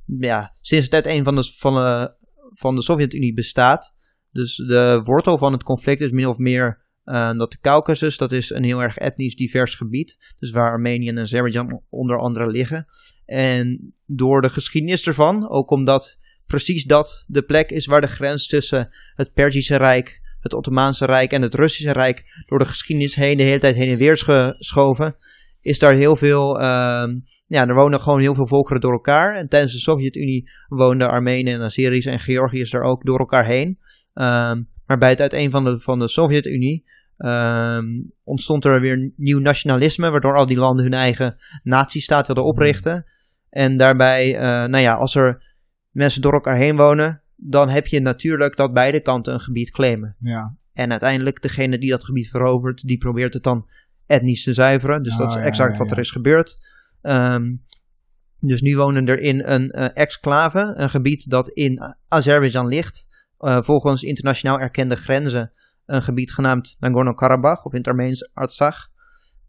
[0.06, 2.16] ja, sinds het uiteen van de, van de,
[2.52, 3.94] van de Sovjet-Unie bestaat.
[4.32, 6.83] Dus de wortel van het conflict is min of meer
[7.38, 10.36] dat de Caucasus, dat is een heel erg etnisch divers gebied.
[10.40, 12.86] Dus waar Armenië en Azerbeidzjan onder andere liggen.
[13.26, 18.48] En door de geschiedenis ervan, ook omdat precies dat de plek is waar de grens
[18.48, 23.38] tussen het Perzische Rijk, het Ottomaanse Rijk en het Russische Rijk door de geschiedenis heen
[23.38, 25.16] de hele tijd heen en weer is geschoven,
[25.62, 29.36] is daar heel veel, ehm, ja, er wonen gewoon heel veel volkeren door elkaar.
[29.36, 33.80] En tijdens de Sovjet-Unie woonden Armenen en Azeris en Georgiërs er ook door elkaar heen.
[34.14, 36.86] Ehm, maar bij het uiteen van de, van de Sovjet-Unie
[37.18, 37.86] ehm,
[38.24, 43.06] ontstond er weer nieuw nationalisme, waardoor al die landen hun eigen nazistaat wilden oprichten.
[43.50, 45.44] En daarbij, eh, nou ja, als er
[45.90, 50.16] mensen door elkaar heen wonen, dan heb je natuurlijk dat beide kanten een gebied claimen.
[50.20, 50.62] ja.
[50.74, 53.68] En uiteindelijk, degene die dat gebied verovert, die probeert het dan
[54.06, 55.04] etnisch te zuiveren.
[55.04, 56.58] Dus Oh, dat is ja, exact ja, wat er is gebeurd.
[57.02, 57.56] Ehm,
[58.40, 63.08] dus nu wonen er in een eh, exclave, een gebied dat in Azerbeidzjan ligt.
[63.44, 65.52] Eh, volgens internationaal erkende grenzen.
[65.86, 68.88] Een gebied genaamd Nagorno-Karabakh, of in het Armeens Artsakh.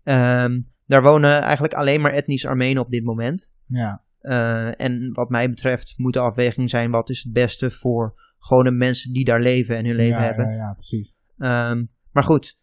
[0.02, 3.52] Ehm, daar wonen eigenlijk alleen maar etnisch Armenen op dit moment.
[3.66, 4.02] ja.
[4.24, 8.70] Eh, en wat mij betreft moet de afweging zijn wat is het beste voor gewone
[8.70, 10.46] mensen die daar leven en hun leven ja, hebben.
[10.46, 11.14] Ja, ja, precies.
[11.38, 12.58] Ehm, maar goed,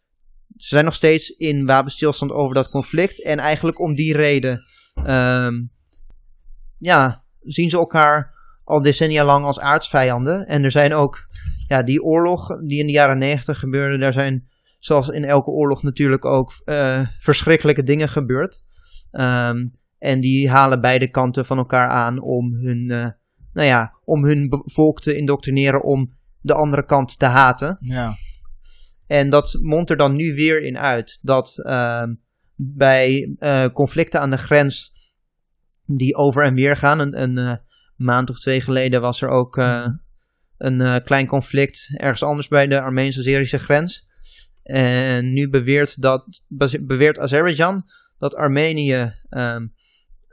[0.56, 3.24] ze zijn nog steeds in wapenstilstand over dat conflict.
[3.24, 4.64] En eigenlijk om die reden
[4.96, 5.54] ehm,
[6.78, 8.34] ja, zien ze elkaar
[8.72, 10.48] al decennia lang als aardsvijanden.
[10.48, 11.28] En er zijn ook
[11.68, 13.98] ja, die oorlog die in de jaren negentig gebeurde.
[13.98, 14.48] Daar zijn
[14.80, 18.64] zoals in elke oorlog natuurlijk ook eh, verschrikkelijke dingen gebeurd.
[19.12, 19.58] Ehm,
[19.98, 23.10] en die halen beide kanten van elkaar aan om hun, eh,
[23.54, 27.78] nou ja, om hun volk te indoctrineren om de andere kant te haten.
[27.80, 28.16] Ja.
[29.08, 32.14] En dat mondt er dan nu weer in uit dat ehm,
[32.56, 34.94] bij eh, conflicten aan de grens
[35.86, 37.60] die over en weer gaan, een, een
[38.04, 39.88] maand of twee geleden was er ook eh,
[40.58, 44.10] een eh, klein conflict ergens anders bij de Armeens-Azerische grens.
[44.64, 46.44] En nu beweert, dat,
[46.82, 47.84] beweert Azerbeidzjan
[48.18, 49.56] dat Armenië eh,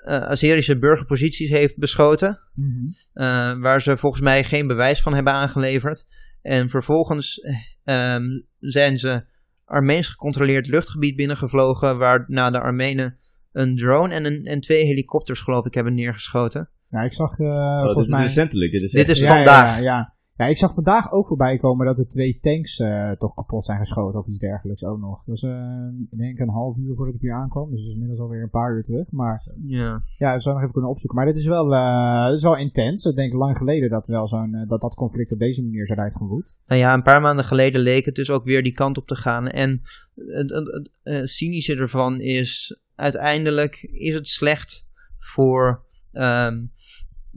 [0.03, 2.41] Azerische burgerposities heeft beschoten.
[2.55, 3.61] Mhm.
[3.61, 6.07] waar ze volgens mij geen bewijs van hebben aangeleverd.
[6.43, 8.25] En vervolgens eh, ehm,
[8.59, 9.25] zijn ze
[9.65, 13.19] Armeens gecontroleerd luchtgebied binnengevlogen, waarna de Armenen
[13.53, 16.71] een drone en, een, en twee helikopters, geloof ik, hebben neergeschoten.
[16.91, 18.23] Ja, ik zag eh, Oh, dit volgens is mij...
[18.23, 18.73] recentelijk.
[18.73, 19.77] Dit is Dit is vandaag.
[19.77, 20.15] Ja, ja.
[20.37, 23.79] ja, ik zag vandaag ook voorbij komen dat er twee tanks eh, toch kapot zijn
[23.79, 25.25] geschoten of iets dergelijks ook nog.
[25.25, 27.93] Dat was eh, ik denk een half uur voordat ik hier aankwam, dus dat is
[27.93, 29.13] inmiddels alweer een paar uur terug.
[29.13, 30.03] Maar Ja.
[30.17, 31.19] ja, we zouden nog even kunnen opzoeken.
[31.19, 33.05] Maar dit is wel, eh, dit is wel intens.
[33.05, 36.55] Ik denk lang geleden dat wel zo'n, dat dat conflict op deze manier zou uitgevoerd.
[36.67, 39.17] Nou ja, een paar maanden geleden leek het dus ook weer die kant op te
[39.17, 39.49] gaan.
[39.49, 39.83] En
[40.15, 44.85] het, het, het, eh, cynische ervan is, uiteindelijk is het slecht
[45.19, 46.61] voor ehm,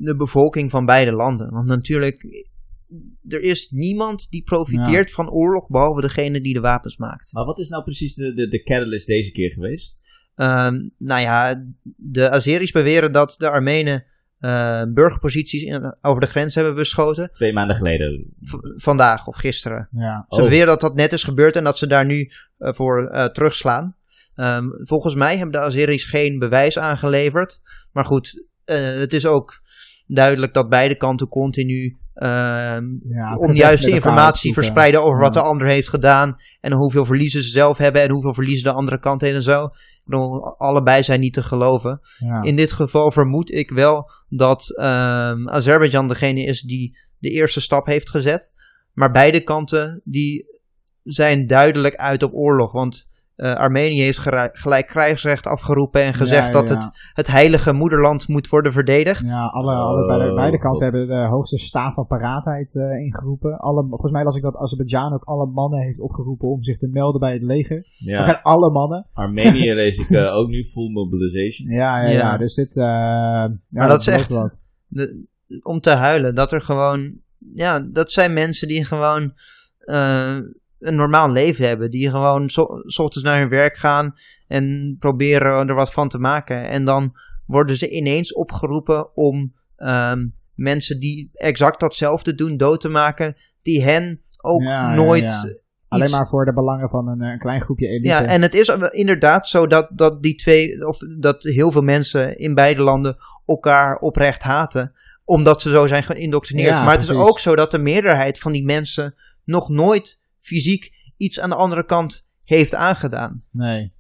[0.04, 1.50] de bevolking van beide landen.
[1.52, 2.46] Want natuurlijk,
[3.28, 7.34] er is niemand die profiteert van oorlog, behalve degene die de wapens maakt.
[7.34, 10.10] Maar wat is nou precies de, de, de catalyst deze keer geweest?
[10.36, 11.64] Ehm, nou ja,
[11.96, 14.06] de Azeris beweren dat de Armenen
[14.40, 17.32] eh, burgerposities in, over de grens hebben beschoten.
[17.32, 18.34] Twee maanden geleden.
[18.42, 19.88] V- vandaag of gisteren.
[19.92, 20.26] Ja.
[20.30, 20.44] Ze Oh.
[20.44, 23.96] beweren dat dat net is gebeurd en dat ze daar nu eh, voor eh, terugslaan.
[24.36, 27.62] Ehm, volgens mij hebben de Azeris geen bewijs aangeleverd.
[27.92, 29.61] Maar goed, het is ook
[30.14, 35.90] duidelijk dat beide kanten continu ehm, Ja, onjuiste informatie verspreiden over wat de ander heeft
[35.90, 36.36] gedaan.
[36.62, 39.70] En hoeveel verliezen ze zelf hebben en hoeveel verliezen de andere kant heeft en zo.
[40.06, 42.00] Bedoel, allebei zijn niet te geloven.
[42.18, 42.42] Ja.
[42.42, 47.86] In dit geval vermoed ik wel dat ehm Azerbeidzjan degene is die de eerste stap
[47.86, 48.50] heeft gezet.
[48.94, 50.46] Maar beide kanten die
[51.04, 52.72] zijn duidelijk uit op oorlog.
[52.72, 53.08] Want
[53.42, 54.20] eh, Armenië heeft
[54.54, 56.76] gelijk krijgsrecht afgeroepen en gezegd Ja, dat ja.
[56.76, 59.26] Het, het heilige moederland moet worden verdedigd.
[59.26, 60.96] Ja, alle, alle, beide, Oh, beide kanten God.
[60.98, 63.58] hebben de hoogste staat van paraatheid eh, ingeroepen.
[63.58, 66.88] Alle, volgens mij las ik dat Azerbeidzjan ook alle mannen heeft opgeroepen om zich te
[66.88, 67.78] melden bij het leger.
[67.78, 68.24] We Ja.
[68.24, 69.08] gaan alle mannen.
[69.14, 71.70] Armenië lees ik eh, ook nu full mobilization.
[71.70, 72.18] Ja, ja, ja.
[72.18, 72.38] Ja.
[72.38, 72.78] dus dit...
[72.78, 74.64] eh ja, Maar dat is echt- Wat.
[74.88, 75.30] De-
[75.64, 76.36] om te huilen.
[76.36, 77.14] Dat er gewoon.
[77.54, 79.34] Ja, dat zijn mensen die gewoon.
[80.82, 81.92] Een normaal leven hebben.
[81.92, 82.58] Die gewoon 's
[83.00, 84.14] ochtends naar hun werk gaan.
[84.48, 86.68] En proberen er wat van te maken.
[86.70, 87.12] En dan
[87.46, 89.54] worden ze ineens opgeroepen om.
[89.76, 93.36] ehm, mensen die exact datzelfde doen dood te maken.
[93.62, 95.24] Die hen ook Ja, nooit.
[95.24, 95.44] ja.
[95.88, 98.08] Alleen maar voor de belangen van een, eh, een klein groepje elite.
[98.08, 102.38] Ja, en het is inderdaad zo dat, dat die twee, of dat heel veel mensen
[102.38, 104.94] in beide landen elkaar oprecht haten,
[105.26, 106.70] omdat ze zo zijn geïndoctrineerd.
[106.84, 111.40] Maar het is ook zo dat de meerderheid van die mensen nog nooit fysiek iets
[111.40, 113.44] aan de andere kant heeft aangedaan.
[113.52, 113.94] Nee.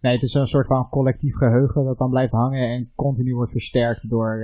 [0.00, 3.50] Nee, het is een soort van collectief geheugen dat dan blijft hangen en continu wordt
[3.50, 4.38] versterkt door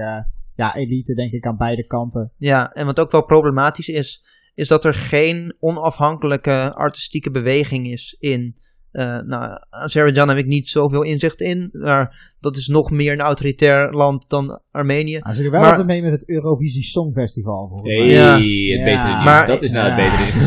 [0.54, 2.33] ja, elite, denk ik, aan beide kanten.
[2.37, 8.16] Ja, en wat ook wel problematisch is, is dat er geen onafhankelijke artistieke beweging is
[8.18, 8.57] in.
[8.94, 13.20] Eh nou, Azerbeidzjan heb ik niet zoveel inzicht in, maar dat is nog meer een
[13.20, 15.18] autoritair land dan Armenië.
[15.18, 18.09] Nou, ze doen wel Maar- altijd mee met het Eurovisie Songfestival, volgens Hey, mij.
[18.14, 18.33] Ja.
[18.35, 18.85] het Ja.
[18.85, 19.24] betere nieuws.
[19.24, 19.94] Maar- dat is nou Ja.
[19.94, 20.38] het betere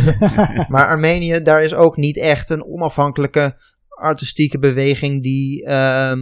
[0.55, 0.67] nieuws.
[0.67, 3.55] Maar Armenië, daar is ook niet echt een onafhankelijke
[3.87, 6.19] artistieke beweging die ehm,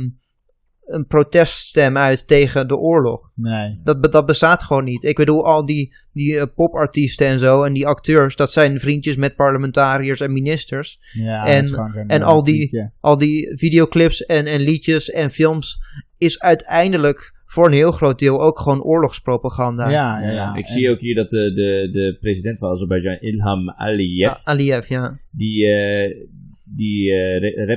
[0.86, 3.32] een proteststem uit tegen de oorlog.
[3.36, 3.80] Nee.
[3.84, 5.04] Dat, dat bestaat gewoon niet.
[5.04, 9.16] Ik bedoel, al die, die eh, popartiesten en zo en die acteurs, dat zijn vriendjes
[9.16, 11.00] met parlementariërs en ministers.
[11.14, 12.92] Ja, En- dat is gewoon zo'n, en eh, al die- liedje.
[13.00, 15.80] Al die videoclips en, en liedjes en films
[16.18, 19.90] is uiteindelijk voor een heel groot deel ook gewoon oorlogspropaganda.
[19.90, 20.56] Ja, ja, ja.
[20.56, 24.40] Ik En- zie ook hier dat de, de, de president van Azerbeidzjan, Ilham Aliyev, Ja,
[24.44, 25.10] Aliyev, ja.
[25.32, 26.28] die, eh
[26.68, 27.14] die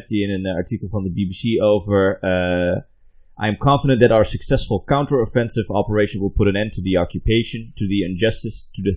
[0.06, 2.18] hier in een artikel van de BBC over.
[3.44, 7.70] I am confident that our successful counter-offensive operation will put an end to the occupation,
[7.74, 8.94] to the injustice, to the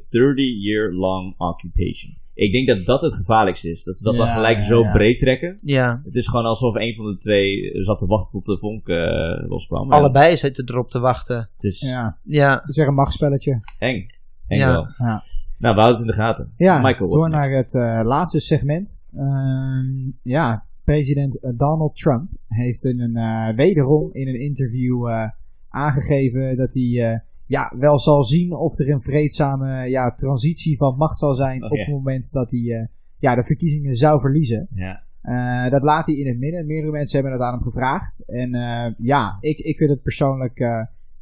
[0.55, 2.17] 30-year-long occupation.
[2.33, 3.83] Ik denk dat dat het gevaarlijkste is.
[3.83, 4.91] Dat ze dat dan gelijk ja, zo ja.
[4.91, 5.59] breed trekken.
[5.61, 8.87] Ja, Het is gewoon alsof een van de twee zat te wachten tot de vonk
[8.87, 9.91] eh, loskwam.
[9.91, 11.49] allebei zitten erop te wachten.
[11.53, 13.59] Het is Ja, Ja, dat is weer een machtsspelletje.
[13.77, 14.07] eng.
[14.47, 14.71] Eng Ja.
[14.71, 14.87] wel.
[14.97, 15.19] Ja.
[15.59, 16.53] Nou, we houden het in de gaten.
[16.57, 19.01] Ja, Michael, door naar het eh, laatste segment.
[19.13, 25.29] Ehm, ja, president eh, Donald Trump heeft in een, eh, wederom in een interview eh,
[25.69, 31.17] aangegeven dat hij ja, wel zal zien of er een vreedzame ja, transitie van macht
[31.17, 34.67] zal zijn op het moment dat hij ja, de verkiezingen zou verliezen.
[34.71, 35.69] Ja.
[35.69, 36.65] Dat laat hij in het midden.
[36.65, 38.23] Meerdere mensen hebben het aan hem gevraagd.
[38.25, 38.49] En
[38.97, 40.59] ja, ik, ik vind het persoonlijk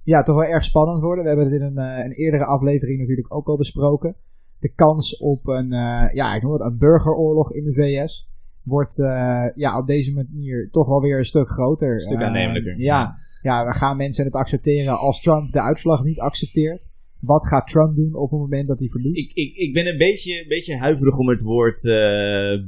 [0.03, 1.23] ja, toch wel erg spannend worden.
[1.23, 4.15] We hebben het in een, een eerdere aflevering natuurlijk ook al besproken.
[4.59, 5.69] De kans op een,
[6.13, 8.29] ja, ik noem het een burgeroorlog in de VS
[8.63, 11.93] wordt eh, ja, op deze manier toch wel weer een stuk groter.
[11.93, 12.79] Een stuk Eh, aannemelijker.
[12.79, 16.89] ja, ja, gaan mensen het accepteren als Trump de uitslag niet accepteert.
[17.19, 19.29] Wat gaat Trump doen op het moment dat hij verliest?
[19.29, 21.91] Ik, ik, ik ben een beetje, een beetje huiverig om het woord eh,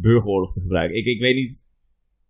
[0.02, 0.98] burgeroorlog te gebruiken.
[0.98, 1.70] Ik, ik weet niet.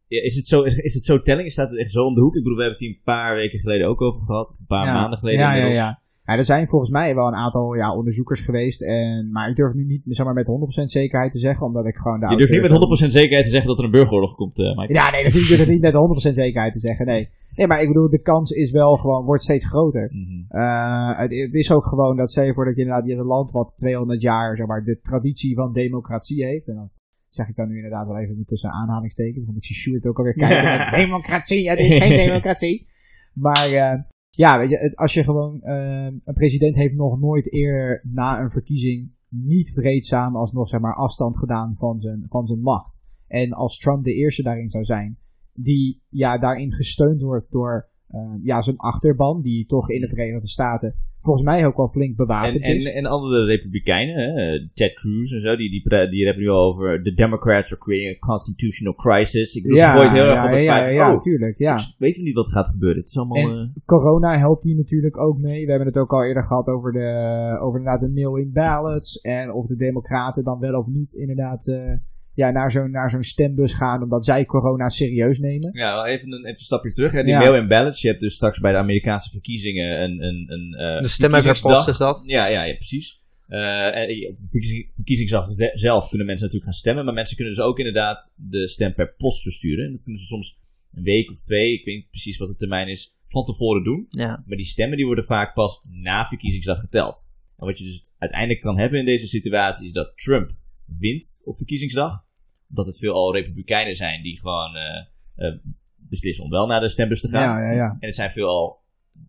[0.07, 1.51] Is het, zo, is, is het zo telling?
[1.51, 2.36] Staat het echt zo om de hoek?
[2.36, 4.51] Ik bedoel, we hebben het hier een paar weken geleden ook over gehad.
[4.51, 4.93] Of een paar ja.
[4.93, 5.39] maanden geleden.
[5.39, 6.01] Ja, ja, ja.
[6.26, 8.82] Ja, er zijn volgens mij wel een aantal ja, onderzoekers geweest.
[8.82, 10.47] En, maar ik durf nu niet zeg maar, met
[10.82, 13.51] 100% zekerheid te zeggen, omdat ik gewoon de Je durft niet met 100% zekerheid te
[13.51, 14.93] zeggen dat er een burgeroorlog komt, eh Mike.
[14.93, 15.93] Ja, nee, natuurlijk durf ik niet met
[16.30, 17.05] 100% zekerheid te zeggen.
[17.05, 17.30] Nee.
[17.51, 20.09] nee, maar ik bedoel, de kans is wel gewoon, wordt steeds groter.
[20.13, 20.57] Mhm.
[20.61, 23.26] Eh, het, het is ook gewoon dat, stel je voor dat je inderdaad hebt een
[23.26, 26.67] land wat 200 jaar, zeg maar, de traditie van democratie heeft.
[26.67, 26.89] En dat
[27.30, 30.34] zeg ik dan nu inderdaad wel even tussen aanhalingstekens, want ik zie Sjoerd ook alweer
[30.34, 32.88] kijken democratie, het is geen democratie.
[33.34, 33.99] Maar eh,
[34.32, 38.51] ja, weet je, als je gewoon, eh, een president heeft nog nooit eerder na een
[38.51, 42.99] verkiezing niet vreedzaam alsnog, zeg maar, afstand gedaan van zijn, van zijn macht.
[43.27, 45.17] En als Trump de eerste daarin zou zijn,
[45.53, 50.47] die ja, daarin gesteund wordt door eh, ja, zijn achterban, die toch in de Verenigde
[50.47, 52.91] Staten volgens mij ook wel flink En, bewapend en, is.
[52.91, 57.03] en andere republikeinen, hè, Ted Cruz en zo, die, die, die hebben nu al over
[57.03, 59.55] the Democrats are creating a constitutional crisis.
[59.55, 61.57] Ik bedoel, ze gooit heel erg ja, op het ja, feit ja, oh, tuurlijk.
[61.57, 61.80] Ja.
[61.97, 62.97] niet wat gaat gebeuren.
[62.97, 63.38] Het is allemaal...
[63.38, 65.64] En- eh, Corona helpt hier natuurlijk ook mee.
[65.64, 69.22] We hebben het ook al eerder gehad over, de, over inderdaad de mail-in ballots.
[69.22, 71.93] En of de democraten dan wel of niet inderdaad eh,
[72.41, 75.69] ja, naar zo'n naar zo'n stembus gaan, omdat zij corona serieus nemen.
[75.73, 77.11] Ja, wel even een, even een stapje terug.
[77.11, 77.23] Hè.
[77.23, 77.67] Die Ja.
[77.67, 78.01] ballots.
[78.01, 81.55] Je hebt dus straks bij de Amerikaanse verkiezingen een, een, een eh, De stemmen per
[81.55, 81.75] verkiezingsdag.
[81.75, 82.21] post is dat.
[82.25, 83.19] Ja, ja, ja precies.
[83.47, 87.05] Eh, en op de verkiezing, verkiezingsdag ze- zelf kunnen mensen natuurlijk gaan stemmen.
[87.05, 89.85] Maar mensen kunnen dus ook inderdaad de stem per post versturen.
[89.85, 90.57] En dat kunnen ze soms
[90.93, 94.05] een week of twee, ik weet niet precies wat de termijn is, van tevoren doen.
[94.09, 94.43] Ja.
[94.45, 97.29] Maar die stemmen die worden vaak pas na verkiezingsdag geteld.
[97.57, 100.51] En wat je dus uiteindelijk kan hebben in deze situatie is dat Trump
[100.85, 102.25] wint op verkiezingsdag.
[102.72, 105.05] Omdat het veelal republikeinen zijn die gewoon eh,
[105.47, 105.57] eh,
[105.95, 107.61] beslissen om wel naar de stembus te gaan.
[107.61, 107.89] Ja, ja, ja.
[107.89, 108.82] En het zijn veelal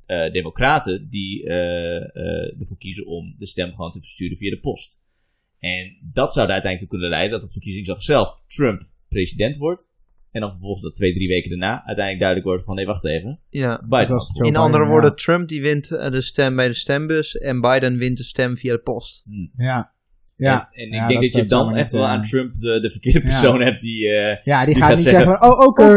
[0.07, 4.61] eh democraten die eh, eh, ervoor kiezen om de stem gewoon te versturen via de
[4.61, 5.01] post.
[5.59, 9.91] En dat zou er uiteindelijk toe kunnen leiden dat op verkiezingsdag zelf Trump president wordt.
[10.31, 13.41] En dan vervolgens dat twee, drie weken daarna uiteindelijk duidelijk wordt van nee, wacht even.
[13.49, 13.85] ja.
[13.89, 14.29] Biden was.
[14.29, 14.89] In Biden, andere ja.
[14.89, 18.73] woorden, Trump die wint de stem bij de stembus en Biden wint de stem via
[18.73, 19.23] de post.
[19.53, 19.92] Ja.
[20.43, 20.69] Ja.
[20.73, 22.23] En, en ik Ja, denk dat, dat- je dat zou dan echt wel eh, aan
[22.23, 23.25] Trump de, de verkeerde Ja.
[23.29, 24.09] persoon hebt die...
[24.09, 25.93] eh, Ja, die, Die gaat, gaat niet zeggen, zeggen, van, oh, oké.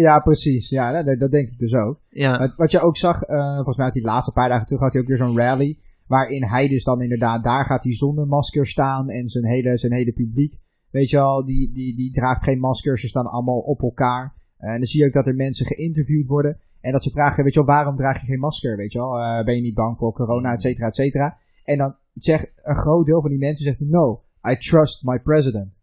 [0.00, 0.68] Ja, precies.
[0.68, 2.00] Ja, dat, dat denk ik dus ook.
[2.10, 2.38] Ja.
[2.38, 4.80] Wat, wat je ook zag, eh, volgens mij had hij de laatste paar dagen terug,
[4.82, 5.78] had hij ook weer zo'n rally.
[6.06, 9.08] Waarin hij dus dan inderdaad, daar gaat hij zonder masker staan.
[9.08, 10.56] En zijn hele, zijn hele publiek,
[10.90, 13.00] weet je wel, die, die, die draagt geen maskers.
[13.00, 14.34] Ze staan allemaal op elkaar.
[14.58, 16.58] Eh, en dan zie je ook dat er mensen geïnterviewd worden.
[16.80, 18.76] En dat ze vragen, weet je wel, waarom draag je geen masker?
[18.76, 21.36] Weet je wel, Eh, ben je niet bang voor corona, et cetera, et cetera.
[21.68, 25.80] En dan zegt een groot deel van die mensen, zegt no, I trust my president.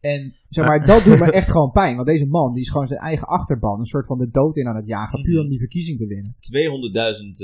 [0.00, 1.94] En zeg maar, dat doet me echt gewoon pijn.
[1.96, 4.66] Want deze man, die is gewoon zijn eigen achterban een soort van de dood in
[4.66, 5.22] aan het jagen.
[5.22, 6.36] Puur om die verkiezing te winnen.
[6.36, 6.40] 200.000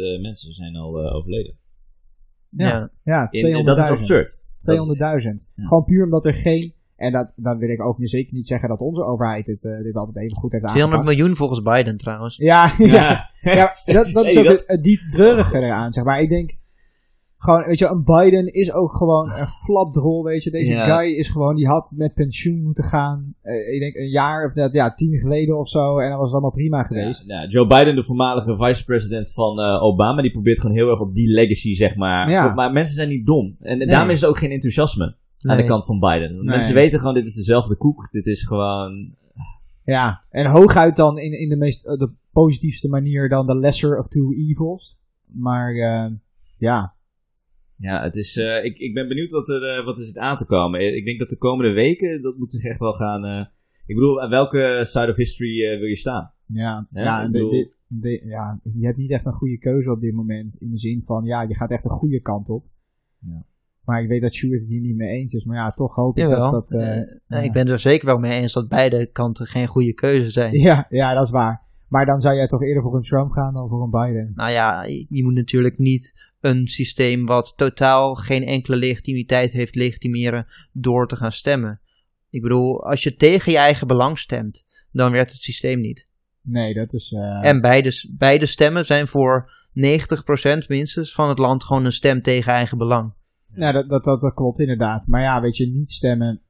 [0.04, 1.58] eh, mensen zijn al eh, overleden.
[2.48, 2.90] Ja.
[3.02, 3.30] Ja, 200.000.
[3.30, 4.40] In- en dat is absurd.
[4.40, 4.44] 200.000.
[5.54, 5.64] Ja.
[5.66, 6.74] Gewoon puur omdat er geen...
[6.96, 9.82] En dat, dan wil ik ook niet, zeker niet zeggen dat onze overheid dit, eh,
[9.82, 11.18] dit altijd even goed heeft 200 aangepakt.
[11.18, 12.36] miljoen volgens Biden trouwens.
[12.36, 13.28] Ja, ja.
[13.40, 16.20] ja dat, dat is Hey, ook dat- het, het diep treurige eraan, zeg maar.
[16.20, 16.58] Ik denk,
[17.42, 20.50] gewoon, weet je, een Biden is ook gewoon een flapdrol, weet je.
[20.50, 23.34] Deze guy is gewoon, die had met pensioen moeten gaan.
[23.40, 25.98] Eh, ik denk een jaar of net, ja, tien geleden of zo.
[25.98, 27.24] En dan was het allemaal prima geweest.
[27.26, 31.00] Ja, ja, Joe Biden, de voormalige vice-president van eh, Obama, die probeert gewoon heel erg
[31.00, 32.30] op die legacy, zeg maar.
[32.30, 32.54] Ja.
[32.54, 33.56] Maar mensen zijn niet dom.
[33.58, 36.34] En daarom is er ook geen enthousiasme aan de kant van Biden.
[36.34, 36.44] Nee.
[36.44, 38.10] Mensen weten gewoon, dit is dezelfde koek.
[38.10, 39.14] Dit is gewoon...
[39.82, 43.98] Ja, en hooguit dan in, in de meest eh, de positiefste manier dan de lesser
[43.98, 44.98] of two evils.
[45.26, 45.74] Maar
[46.56, 46.94] ja,
[47.80, 50.36] Ja, het is, eh, ik, ik ben benieuwd wat er, eh, wat er zit aan
[50.36, 50.80] te komen.
[50.80, 53.24] Eh, Ik denk dat de komende weken, dat moet zich echt wel gaan...
[53.24, 53.44] eh,
[53.86, 56.32] ik bedoel, aan welke side of history wil je staan?
[56.46, 59.32] ja, Ja, ja, ik en bedoel- de- de- de- ja, je hebt niet echt een
[59.32, 60.54] goede keuze op dit moment.
[60.54, 62.64] In de zin van, ja, je gaat echt de goede kant op.
[63.18, 63.44] Ja.
[63.84, 65.44] Maar ik weet dat Stuart het hier niet mee eens is.
[65.44, 66.50] Maar ja, toch hoop ik Jawel.
[66.50, 66.68] dat...
[67.28, 67.42] dat.
[67.44, 70.52] Ik ben er zeker wel mee eens dat beide kanten geen goede keuze zijn.
[70.58, 71.60] ja, ja, dat is waar.
[71.88, 74.32] Maar dan zou jij toch eerder voor een Trump gaan dan voor een Biden.
[74.34, 80.46] Nou ja, je moet natuurlijk niet een systeem wat totaal geen enkele legitimiteit heeft legitimeren
[80.72, 81.80] door te gaan stemmen.
[82.30, 86.06] Ik bedoel, als je tegen je eigen belang stemt, dan werkt het systeem niet.
[86.42, 87.12] Nee, dat is...
[87.12, 92.22] eh, En beide, beide stemmen zijn voor 90% minstens van het land gewoon een stem
[92.22, 93.12] tegen eigen belang.
[93.54, 95.06] Ja, dat, dat, dat, dat klopt inderdaad.
[95.06, 96.40] Maar ja, weet je, niet stemmen.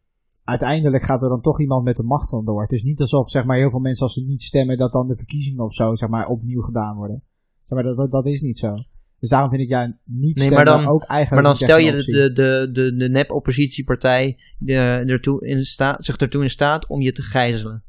[0.45, 2.63] Uiteindelijk gaat er dan toch iemand met de macht van door.
[2.63, 5.07] Het is niet alsof zeg maar, heel veel mensen als ze niet stemmen, dat dan
[5.09, 7.23] de verkiezingen of zo zeg maar, opnieuw gedaan worden.
[7.63, 8.75] Zeg maar, dat, dat, dat is niet zo.
[9.21, 11.93] Dus daarom vind ik ja, niet Nee, maar dan- ook eigenlijk Maar dan stel je
[11.93, 17.13] de, de, de, de, de nep-oppositiepartij ertoe in staat, zich ertoe in staat om je
[17.13, 17.85] te gijzelen.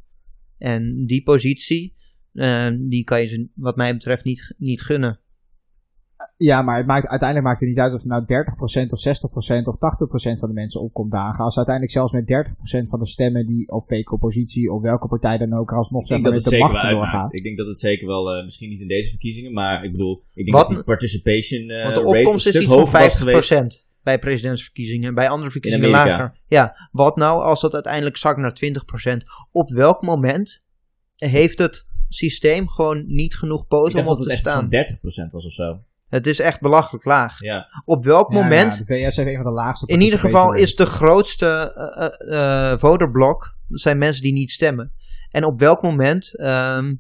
[0.57, 1.95] En die positie,
[2.33, 5.19] eh, die kan je ze wat mij betreft niet, niet gunnen.
[6.37, 9.63] Ja, maar het maakt, uiteindelijk maakt het niet uit of er nou 30% of 60%
[9.63, 11.43] of 80% van de mensen opkomt dagen.
[11.43, 12.27] Als uiteindelijk zelfs met
[12.83, 16.01] 30% van de stemmen die op fake oppositie of welke partij dan ook er alsnog
[16.01, 17.35] Ik zeg maar dat met het de zeker macht wel doorgaat.
[17.35, 20.21] Ik denk dat het zeker wel, eh, misschien niet in deze verkiezingen, maar ik bedoel,
[20.33, 22.71] ik denk Wat- dat die participation eh Want de rate een opkomst is stuk iets
[22.71, 23.47] van hoger was geweest.
[23.47, 25.13] 50% bij presidentsverkiezingen.
[25.13, 26.39] Bij andere verkiezingen lager.
[26.47, 29.23] Ja, wat nou als dat uiteindelijk zakt naar 20%?
[29.51, 30.67] Op welk moment
[31.15, 34.59] heeft het systeem gewoon niet genoeg Ik poten om op dat het te echt staan?
[34.59, 35.79] van 30% was of zo.
[36.11, 37.39] Het is echt belachelijk laag.
[37.39, 37.67] Ja.
[37.85, 40.53] Op welk Ja, moment ja, de VS heeft een van de laagste In ieder geval
[40.53, 44.91] is de grootste eh, eh, eh, voterblok, dat zijn mensen die niet stemmen.
[45.29, 46.93] En op welk moment ehm,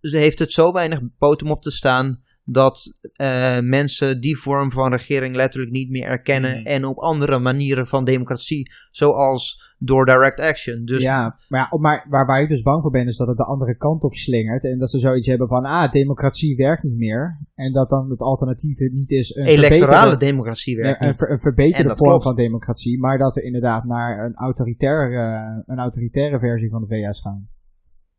[0.00, 4.70] ze heeft het zo weinig poten om op te staan dat eh, mensen die vorm
[4.70, 6.66] van regering letterlijk niet meer erkennen Mhm.
[6.66, 10.84] en op andere manieren van democratie, zoals door direct action.
[10.84, 13.36] Dus ja, maar, ja, maar waar, waar ik dus bang voor ben, is dat het
[13.36, 14.64] de andere kant op slingert.
[14.64, 17.46] En dat ze zoiets hebben van, ah, democratie werkt niet meer.
[17.54, 21.34] En dat dan het alternatief niet is een electorale verbeterde, democratie werkt een, ver- een
[21.34, 22.24] En verbeterde vorm klopt.
[22.24, 22.98] van democratie.
[22.98, 27.48] Maar dat we inderdaad naar een autoritaire, een autoritaire versie van de VS gaan.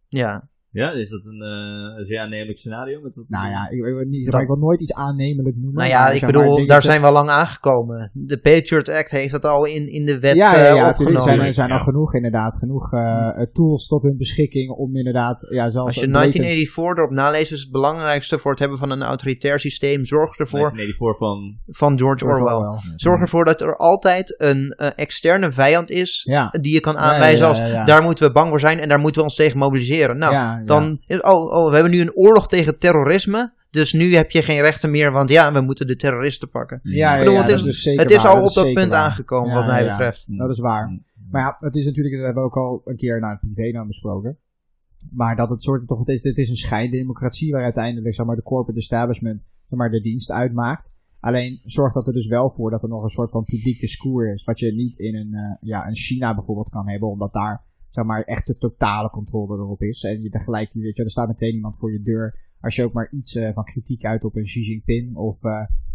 [0.07, 3.01] Ja, Ja, is dat een eh, een zeer aannemelijk scenario?
[3.01, 5.55] Met wat Nou ja, ik, ik, wil niet, Dat- maar ik wil nooit iets aannemelijk
[5.55, 5.73] noemen.
[5.73, 8.11] nou ja, ik bedoel, daar zijn we lang aangekomen.
[8.13, 10.83] De Patriot Act heeft dat al in, in de wet ja, ja, eh, ja.
[10.83, 11.21] Er opgenomen.
[11.21, 11.73] zijn, er zijn Ja.
[11.77, 16.01] al genoeg, inderdaad, genoeg eh, tools tot hun beschikking om inderdaad, ja, zelfs Als je
[16.03, 20.05] een blatant- 1984 erop naleest, is het belangrijkste voor het hebben van een autoritair systeem.
[20.05, 21.75] Zorg ervoor 1984 van...
[21.75, 22.55] van George, George Orwell.
[22.67, 22.93] Orwell.
[22.95, 26.53] Zorg ervoor dat er altijd een eh, externe vijand is Ja.
[26.61, 28.89] die je kan Ja, ja, aanwijzen ja, als daar moeten we bang voor zijn en
[28.89, 30.17] daar moeten we ons tegen mobiliseren.
[30.17, 34.31] Nou, Ja, dan oh, oh, we hebben nu een oorlog tegen terrorisme, dus nu heb
[34.31, 36.79] je geen rechten meer, want ja, we moeten de terroristen pakken.
[36.83, 38.99] Ja, ja, bedoel, ja, het is, zeker het is al op dat punt waar.
[38.99, 40.25] aangekomen, wat mij betreft.
[40.27, 40.99] Dat is waar.
[41.31, 43.71] Maar ja, het is natuurlijk, dat hebben we ook al een keer naar het privé
[43.71, 44.37] dan besproken.
[45.11, 48.35] Maar dat het soort toch, het is, dit is een schijndemocratie waar uiteindelijk zeg maar,
[48.35, 50.91] de corporate establishment zeg maar, de dienst uitmaakt.
[51.19, 54.33] Alleen zorgt dat er dus wel voor dat er nog een soort van publiek discours
[54.33, 54.43] is.
[54.43, 58.05] Wat je niet in een, eh, ja, een China bijvoorbeeld kan hebben, omdat daar zeg
[58.05, 60.03] maar, echt de totale controle erop is.
[60.03, 62.47] En je tegelijk, weet je, er staat meteen iemand voor je deur.
[62.59, 65.39] Als je ook maar iets eh, van kritiek uit op een Xi Jinping of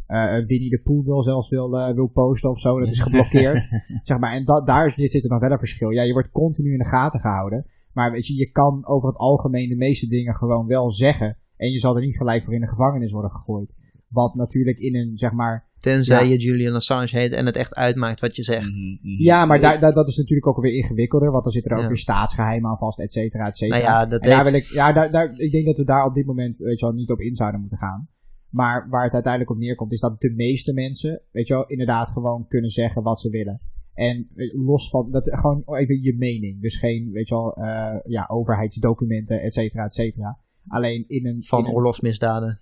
[0.07, 3.69] een Winnie de Pooh wil zelfs wil, wil posten of zo, dat is geblokkeerd.
[4.03, 5.91] zeg maar, en daar zit, zit er nog wel een verschil.
[5.91, 7.67] Ja, je wordt continu in de gaten gehouden.
[7.93, 11.37] Maar weet je, je kan over het algemeen de meeste dingen gewoon wel zeggen.
[11.57, 13.77] En je zal er niet gelijk voor in de gevangenis worden gegooid.
[14.15, 15.73] Wat natuurlijk in een, zeg maar...
[15.81, 16.31] Tenzij Ja.
[16.33, 18.71] je Julian Assange heet en het echt uitmaakt wat je zegt.
[18.71, 19.23] Mhm, mhm.
[19.23, 21.31] Ja, maar daar, daar, dat is natuurlijk ook weer ingewikkelder.
[21.31, 21.89] Want dan zitten er ook Ja.
[21.89, 23.79] weer staatsgeheimen aan vast, et cetera, et cetera.
[23.79, 25.85] Nou ja, dat en daar heeft- wil ik, ja, daar, daar, ik denk dat we
[25.85, 28.09] daar op dit moment, weet je wel, niet op in zouden moeten gaan.
[28.51, 32.09] Maar waar het uiteindelijk op neerkomt, is dat de meeste mensen, weet je wel, inderdaad
[32.09, 33.61] gewoon kunnen zeggen wat ze willen.
[33.95, 36.63] En eh, los van, dat, gewoon even je mening.
[36.63, 40.39] Dus geen, weet je wel, eh, ja, overheidsdocumenten, et cetera, et cetera.
[40.67, 42.61] Alleen in een, van in een, oorlogsmisdaden.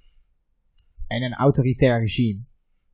[1.12, 2.40] En een autoritair regime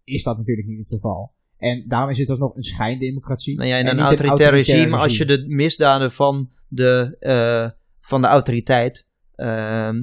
[0.04, 1.32] is dat natuurlijk niet het geval.
[1.56, 3.56] En daarom is het alsnog een schijndemocratie.
[3.56, 8.22] Nou ja, in en een autoritair regime, als je de misdaden van de, eh, van
[8.22, 10.00] de autoriteit ehm,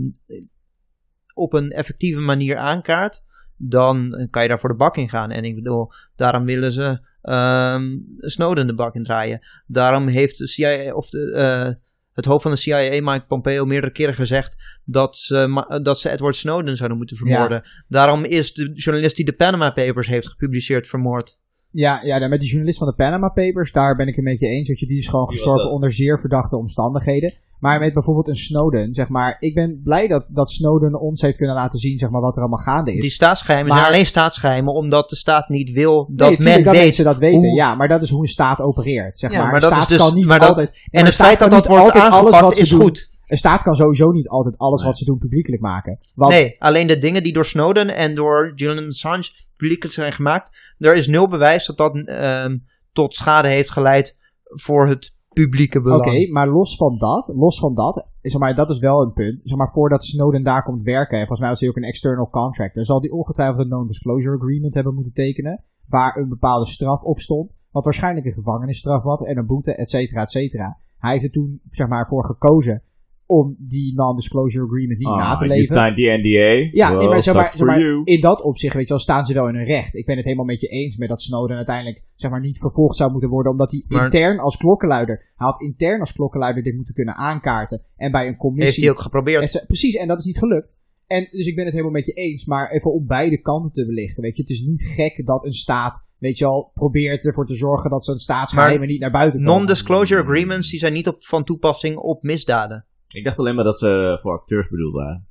[1.33, 3.23] op een effectieve manier aankaart,
[3.57, 5.31] dan kan je daar voor de bak in gaan.
[5.31, 9.39] En ik bedoel, daarom willen ze ehm, Snowden de bak in draaien.
[9.67, 11.73] Daarom heeft de CIA, of de, eh,
[12.15, 16.35] het hoofd van de CIA, Mike Pompeo, meerdere keren gezegd dat ze, dat ze Edward
[16.35, 17.63] Snowden zouden moeten vermoorden.
[17.87, 21.39] Daarom is de journalist die de Panama Papers heeft gepubliceerd vermoord.
[21.75, 24.39] Ja, ja dan met die journalist van de Panama Papers, daar ben ik het met
[24.39, 24.67] je eens.
[24.67, 27.33] Dat je, die is gewoon gestorven onder zeer verdachte omstandigheden.
[27.59, 29.35] Maar met bijvoorbeeld een Snowden, zeg maar.
[29.39, 32.41] Ik ben blij dat, dat Snowden ons heeft kunnen laten zien, zeg maar, wat er
[32.41, 33.01] allemaal gaande is.
[33.01, 36.63] Die staatsgeheimen Maar- zijn alleen staatsgeheimen omdat de staat niet wil Nee, dat tuurlijk men
[36.63, 36.83] dat weet.
[36.83, 37.39] mensen dat weten.
[37.39, 39.17] hoe- Ja, maar dat is hoe een staat opereert.
[39.17, 39.45] Zeg Ja, maar.
[39.45, 40.69] maar een staat dus- kan niet maar dat- altijd.
[40.69, 42.81] En een het staat kan niet wordt altijd alles wat ze is doen.
[42.81, 43.09] goed.
[43.27, 44.89] Een staat kan sowieso niet altijd alles Nee.
[44.89, 45.99] wat ze doen publiekelijk maken.
[46.15, 50.57] Want Nee, alleen de dingen die door Snowden en door Julian Assange publiekelijk zijn gemaakt,
[50.77, 52.57] er is nul bewijs dat dat ehm,
[52.91, 56.31] tot schade heeft geleid voor het publieke Oké, belang.
[56.31, 59.41] maar los van dat, los van dat, zeg maar, dat is wel een punt.
[59.43, 62.29] Zeg maar, voordat Snowden daar komt werken, en volgens mij was hij ook een external
[62.29, 67.19] contractor, zal die ongetwijfeld een non-disclosure agreement hebben moeten tekenen, waar een bepaalde straf op
[67.19, 70.77] stond, wat waarschijnlijk een gevangenisstraf was en een boete, et cetera, et cetera.
[70.97, 72.81] Hij heeft er toen, zeg maar, voor gekozen
[73.27, 75.75] om die non-disclosure agreement niet na Ah, te you leven.
[75.75, 76.69] signed the NDA.
[76.71, 79.47] Ja, nee, maar, zeg maar, zeg in dat opzicht, weet je wel, staan ze wel
[79.47, 79.95] in hun recht.
[79.95, 82.95] Ik ben het helemaal met je eens met dat Snowden uiteindelijk, zeg maar, niet vervolgd
[82.95, 86.75] zou moeten worden, omdat hij Maar- intern als klokkenluider, hij had intern als klokkenluider dit
[86.75, 88.83] moeten kunnen aankaarten en bij een heeft commissie...
[88.83, 89.63] hij ook geprobeerd.
[89.67, 90.83] precies, en dat is niet gelukt.
[91.07, 93.85] En dus ik ben het helemaal met je eens, maar even om beide kanten te
[93.85, 94.23] belichten.
[94.23, 97.55] Weet je, het is niet gek dat een staat, weet je al, probeert ervoor te
[97.55, 99.55] zorgen dat zijn staatsgeheimen niet naar buiten komen.
[99.55, 102.85] Non-disclosure agreements die zijn niet op, van toepassing op misdaden.
[103.15, 105.27] Ik dacht alleen maar dat ze voor acteurs bedoeld waren.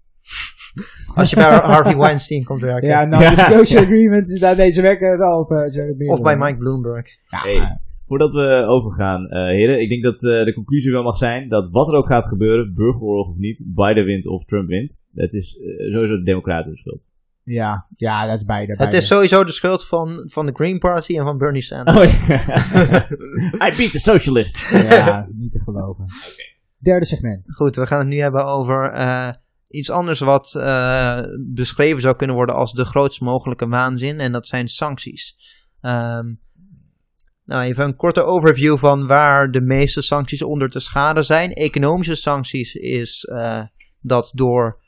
[1.14, 2.89] Als je bij Harvey Weinstein komt werken.
[2.89, 5.51] Ja, non-disclosure agreements, daar deze werken wel op.
[5.51, 6.37] eh, of bij.
[6.37, 7.07] Mike Bloomberg.
[7.28, 11.16] Ja, Hey, voordat we overgaan, eh, heren, ik denk dat eh, de conclusie wel mag
[11.16, 14.99] zijn dat wat er ook gaat gebeuren, burgeroorlog of niet, Biden wint of Trump wint,
[15.14, 15.61] het is
[15.93, 17.09] sowieso de democraten schuld.
[17.43, 18.68] ja, ja, dat is beide.
[18.70, 18.97] Het beide.
[18.97, 21.97] is sowieso de schuld van, van de Green Party en van Bernie Sanders.
[21.97, 22.37] Oh ja.
[23.68, 24.70] I beat the socialist.
[24.70, 26.07] Ja, niet te geloven.
[26.85, 27.55] Derde segment.
[27.55, 29.30] Goed, we gaan het nu hebben over eh,
[29.68, 31.20] iets anders wat eh,
[31.55, 34.20] beschreven zou kunnen worden als de grootst mogelijke waanzin.
[34.20, 35.37] En dat zijn sancties.
[35.80, 36.35] Ehm,
[37.45, 41.53] nou, even een korte overview van waar de meeste sancties onder te schade zijn.
[41.53, 43.62] Economische sancties is eh,
[44.01, 44.82] dat door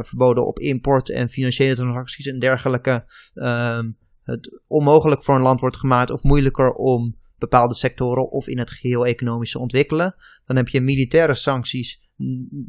[0.00, 3.04] verboden op import en financiële transacties en dergelijke
[3.34, 3.90] ehm,
[4.22, 8.70] het onmogelijk voor een land wordt gemaakt of moeilijker om bepaalde sectoren of in het
[8.70, 10.14] geheel economisch te ontwikkelen.
[10.44, 12.00] Dan heb je militaire sancties,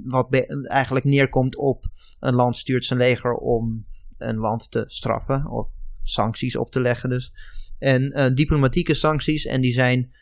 [0.04, 0.28] wat
[0.64, 1.86] eigenlijk neerkomt op
[2.20, 3.86] een land stuurt zijn leger om
[4.18, 5.70] een land te straffen of
[6.04, 7.34] sancties op te leggen dus.
[7.80, 10.14] En eh, diplomatieke sancties, en die zijn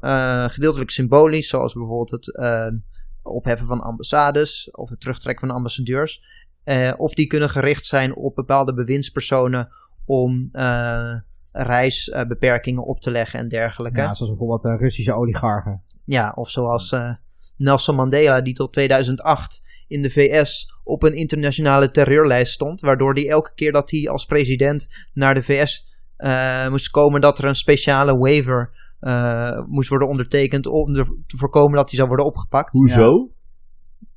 [0.00, 2.66] eh, gedeeltelijk symbolisch, zoals bijvoorbeeld het eh,
[3.22, 6.38] opheffen van ambassades of het terugtrekken van ambassadeurs.
[6.96, 9.68] Of die kunnen gericht zijn op bepaalde bewindspersonen
[10.04, 10.50] om
[11.52, 13.98] reisbeperkingen op te leggen en dergelijke.
[13.98, 15.82] Ja, zoals bijvoorbeeld eh, Russische oligarchen.
[16.04, 17.14] Ja, of zoals eh,
[17.56, 22.80] Nelson Mandela, die tot 2008 in de VS op een internationale terreurlijst stond.
[22.80, 27.38] Waardoor hij elke keer dat hij als president naar de VS eh, moest komen, dat
[27.38, 28.70] er een speciale waiver
[29.00, 32.72] eh, moest worden ondertekend om er te voorkomen dat hij zou worden opgepakt.
[32.72, 33.30] Hoezo?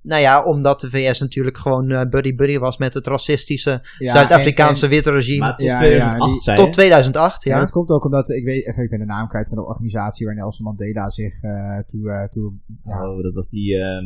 [0.03, 4.87] Nou ja, omdat de VS natuurlijk gewoon eh, buddy-buddy was met het racistische Ja, Zuid-Afrikaanse
[4.87, 5.39] witte regime.
[5.39, 6.63] Maar tot Ja, ja, 2008 die- zei je?
[6.65, 7.55] tot 2008, en- ja.
[7.57, 9.65] Ja, dat komt ook omdat, ik weet even, ik ben de naam kwijt van de
[9.65, 14.05] organisatie waar Nelson Mandela zich eh toe, eh, toe ja, Oh, dat was die, ehm,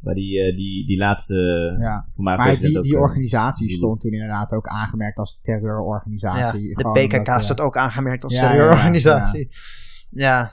[0.00, 1.36] waar die, eh, die, die laatste
[1.80, 2.06] ja.
[2.16, 5.38] Maar die, die eh, organisatie stond toen inderdaad ook aangemerkt als ja.
[5.42, 6.68] terreurorganisatie.
[6.74, 9.48] De Gewoon PKK omdat, eh, staat ook aangemerkt als Ja, ja, ja, terreurorganisatie.
[10.10, 10.52] Ja.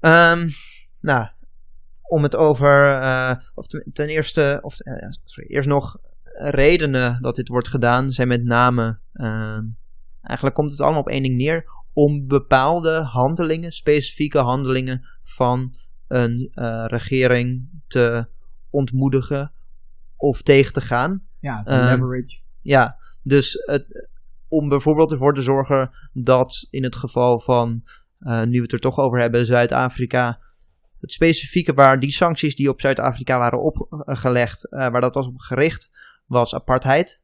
[0.00, 0.48] Ehm,
[1.00, 1.26] nou,
[2.08, 5.96] om het over, eh, of ten, eerste, of eh, sorry, eerst nog
[6.32, 9.64] redenen dat dit wordt gedaan zijn met name, ehm,
[10.22, 15.74] eigenlijk komt het allemaal op één ding neer, om bepaalde handelingen, specifieke handelingen van
[16.08, 18.28] een eh, regering te
[18.70, 19.52] ontmoedigen
[20.16, 21.22] of tegen te gaan.
[21.40, 22.40] Ja, Ehm, leverage.
[22.60, 24.08] Ja, dus het,
[24.48, 27.82] om bijvoorbeeld ervoor te zorgen dat in het geval van,
[28.18, 30.40] nu we het er toch over hebben, Zuid-Afrika,
[31.00, 35.38] het specifieke waar die sancties die op Zuid-Afrika waren opgelegd, eh, waar dat was op
[35.38, 35.90] gericht,
[36.26, 37.20] was apartheid.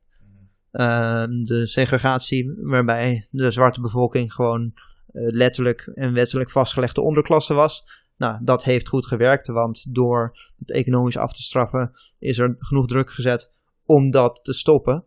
[0.70, 4.72] Ehm, de segregatie waarbij de zwarte bevolking gewoon
[5.06, 7.84] eh, letterlijk en wettelijk vastgelegde onderklasse was.
[8.16, 12.86] Nou, dat heeft goed gewerkt, want door het economisch af te straffen is er genoeg
[12.86, 13.52] druk gezet
[13.84, 15.04] om dat te stoppen.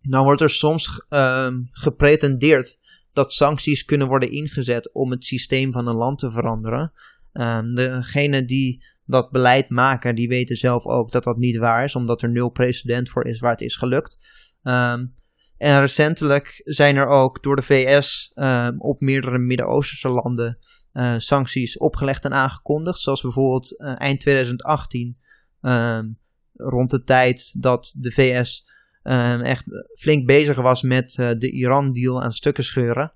[0.00, 2.78] Nou wordt er soms ehm, gepretendeerd
[3.12, 6.92] dat sancties kunnen worden ingezet om het systeem van een land te veranderen.
[7.74, 12.22] Degenen die dat beleid maken, die weten zelf ook dat dat niet waar is, omdat
[12.22, 14.18] er nul precedent voor is waar het is gelukt.
[14.62, 15.06] Ehm,
[15.56, 20.58] en recentelijk zijn er ook door de VS ehm, op meerdere Midden-Oosterse landen
[20.92, 22.98] eh, sancties opgelegd en aangekondigd.
[22.98, 25.16] Zoals bijvoorbeeld eh, eind 2018,
[25.60, 26.08] ehm,
[26.52, 28.72] rond de tijd dat de VS
[29.42, 29.64] echt
[29.98, 33.12] flink bezig was met eh, de Iran-deal aan stukken scheuren.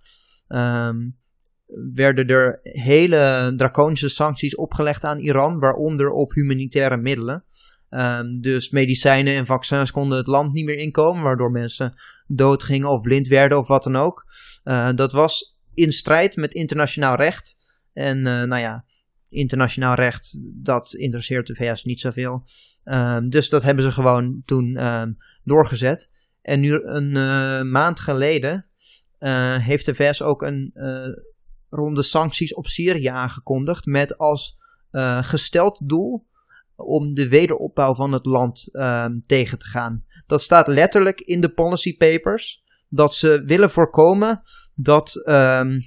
[1.94, 7.44] Werden er hele draconische sancties opgelegd aan Iran, waaronder op humanitaire middelen.
[7.88, 11.92] Ehm, dus medicijnen en vaccins konden het land niet meer inkomen, waardoor mensen
[12.26, 14.26] doodgingen of blind werden of wat dan ook.
[14.62, 17.56] Eh, dat was in strijd met internationaal recht.
[17.92, 18.84] En eh, nou ja,
[19.28, 22.46] internationaal recht, dat interesseert de VS niet zoveel.
[22.84, 25.12] Ehm, dus dat hebben ze gewoon toen ehm,
[25.44, 26.08] doorgezet.
[26.42, 28.66] En nu een eh, maand geleden
[29.58, 30.72] heeft de VS ook een
[31.68, 33.86] ronde sancties op Syrië aangekondigd.
[33.86, 34.56] Met als
[34.90, 36.26] eh, gesteld doel
[36.76, 40.04] om de wederopbouw van het land ehm, tegen te gaan.
[40.26, 42.62] Dat staat letterlijk in de policy papers.
[42.88, 44.42] Dat ze willen voorkomen
[44.74, 45.80] dat, ehm,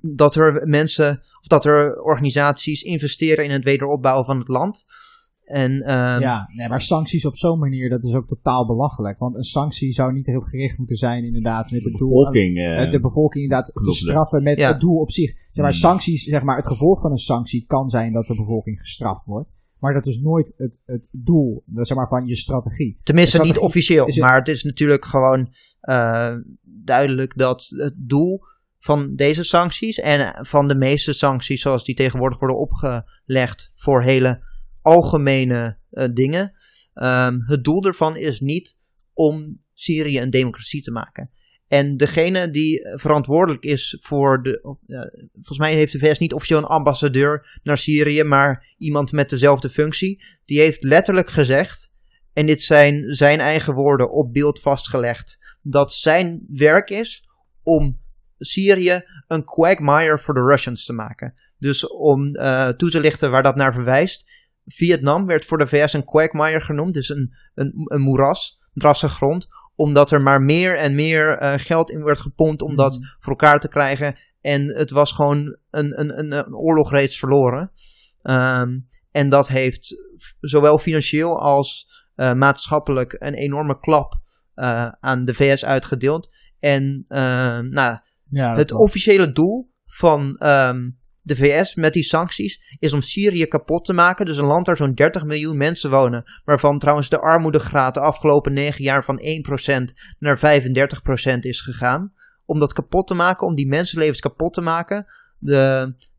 [0.00, 4.84] dat er mensen of dat er organisaties investeren in het wederopbouwen van het land.
[5.54, 9.18] En ehm, ja, nee, maar sancties op zo'n manier, dat is ook totaal belachelijk.
[9.18, 12.08] Want een sanctie zou niet erop gericht moeten zijn, inderdaad, met de het doel...
[12.08, 12.56] bevolking.
[12.58, 14.68] eh, eh, de bevolking inderdaad te straffen met Ja.
[14.72, 15.30] het doel op zich.
[15.30, 15.80] Zeg maar, Hmm.
[15.80, 19.52] sancties, zeg maar, het gevolg van een sanctie kan zijn dat de bevolking gestraft wordt.
[19.78, 23.00] Maar dat is nooit het, het doel dat, zeg maar, van je strategie.
[23.02, 24.06] Tenminste, niet officieel.
[24.06, 25.48] het- Maar het is natuurlijk gewoon
[25.80, 26.34] eh,
[26.84, 28.40] duidelijk dat het doel
[28.78, 34.52] van deze sancties en van de meeste sancties zoals die tegenwoordig worden opgelegd voor hele
[34.84, 36.52] algemene eh, dingen.
[36.94, 38.76] ehm, het doel ervan is niet
[39.12, 41.30] om Syrië een democratie te maken.
[41.68, 44.76] En degene die verantwoordelijk is voor de.
[44.86, 45.00] eh,
[45.32, 49.68] volgens mij heeft de VS niet officieel een ambassadeur naar Syrië, maar iemand met dezelfde
[49.68, 50.24] functie.
[50.44, 51.92] Die heeft letterlijk gezegd.
[52.32, 55.56] En dit zijn zijn eigen woorden op beeld vastgelegd.
[55.62, 57.28] Dat zijn werk is
[57.62, 57.98] om
[58.38, 61.34] Syrië een quagmire voor de Russians te maken.
[61.58, 64.30] Dus om eh, toe te lichten waar dat naar verwijst.
[64.64, 66.94] Vietnam werd voor de VS een quagmire genoemd.
[66.94, 69.46] Dus een, een, een moeras, drassig grond.
[69.76, 73.02] Omdat er maar meer en meer eh, geld in werd gepompt om dat Mhm.
[73.18, 74.16] voor elkaar te krijgen.
[74.40, 77.70] En het was gewoon een, een, een, een oorlog reeds verloren.
[78.22, 78.78] Ehm,
[79.10, 79.94] en dat heeft
[80.40, 84.14] zowel financieel als eh, maatschappelijk een enorme klap
[84.54, 86.34] eh, aan de VS uitgedeeld.
[86.58, 87.98] En eh, nou,
[88.28, 90.90] Ja, het officiële doel van ehm,
[91.24, 94.26] de VS met die sancties is om Syrië kapot te maken.
[94.26, 96.24] Dus een land waar zo'n 30 miljoen mensen wonen.
[96.44, 100.38] Waarvan trouwens de armoedegraad de afgelopen 9 jaar van 1% naar
[101.36, 102.12] 35% is gegaan.
[102.46, 105.06] Om dat kapot te maken, om die mensenlevens kapot te maken.
[105.38, 105.56] De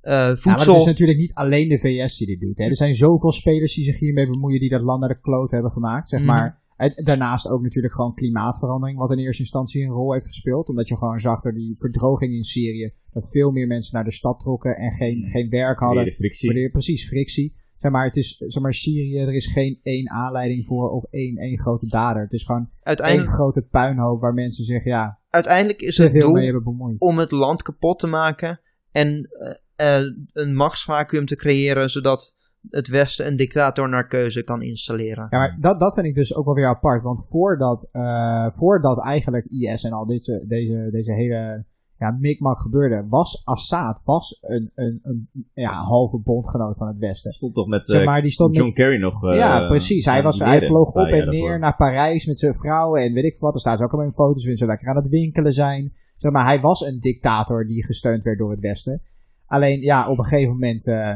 [0.01, 0.72] eh, Ja, maar voedsel.
[0.74, 2.58] het is natuurlijk niet alleen de VS die dit doet.
[2.58, 2.66] Hè.
[2.66, 5.72] Er zijn zoveel spelers die zich hiermee bemoeien die dat land naar de kloot hebben
[5.72, 6.30] gemaakt, zeg Mhm.
[6.30, 6.64] maar.
[6.76, 10.69] En daarnaast ook natuurlijk gewoon klimaatverandering, wat in eerste instantie een rol heeft gespeeld.
[10.69, 14.11] Omdat je gewoon zag door die verdroging in Syrië, dat veel meer mensen naar de
[14.11, 16.11] stad trokken en geen, geen werk hadden.
[16.11, 16.69] Frictie.
[16.69, 17.53] Precies, frictie.
[17.78, 21.36] Zeg maar, het is, zeg maar, Syrië, er is geen één aanleiding voor of één,
[21.36, 22.21] één grote dader.
[22.21, 26.21] Het is gewoon één grote puinhoop waar mensen zich, ja, uiteindelijk is te het veel
[26.21, 27.01] doel mee hebben bemoeid.
[27.01, 28.59] om het land kapot te maken
[28.91, 29.30] en
[29.76, 32.34] eh, eh, een machtsvacuum te creëren, zodat
[32.70, 35.28] het Westen een dictator naar keuze kan installeren.
[35.30, 37.03] Ja, maar dat, dat vind ik dus ook wel weer apart.
[37.03, 41.66] Want voordat, eh, voordat eigenlijk IS en al dit, eh, deze, deze hele
[41.97, 47.32] ja, mikmak gebeurde, was Assad was een, een, een ja, halve bondgenoot van het Westen.
[47.32, 49.24] Stond toch met Zeg eh, maar, die stond met- John Kerry nog.
[49.24, 50.05] eh, ja, precies.
[50.05, 51.59] Hij, was, hij vloog op en neer daarvoor.
[51.59, 53.53] naar Parijs met zijn vrouw en weet ik wat.
[53.53, 55.91] Er staat ook allemaal in foto's waarin ze lekker aan het winkelen zijn.
[56.18, 59.01] Zeg maar, hij was een dictator die gesteund werd door het Westen.
[59.45, 61.11] Alleen, ja, op een gegeven moment, eh,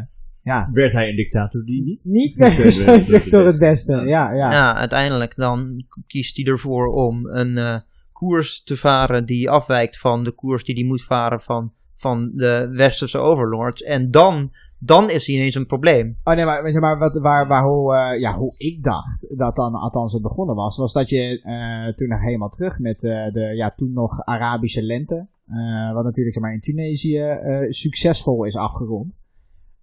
[0.50, 2.06] ja, Werd hij een dictator die niet?
[2.06, 4.08] niet meer gesteund werd door het Westen.
[4.08, 4.52] Ja, ja.
[4.52, 7.78] Ja, uiteindelijk dan kiest hij ervoor om een eh,
[8.14, 12.70] koers te varen die afwijkt van de koers die hij moet varen van, van de
[12.72, 13.82] westerse overlords.
[13.82, 16.16] En dan, dan is hij ineens een probleem.
[16.24, 19.56] Oh nee, maar, zeg maar wat, waar, waar, hoe, eh, ja, hoe ik dacht dat
[19.56, 23.32] dan althans het begonnen was, was dat je eh, toen nog helemaal terug met eh,
[23.32, 28.44] de ja, toen nog Arabische lente, eh, wat natuurlijk zeg maar, in Tunesië eh, succesvol
[28.44, 29.20] is afgerond.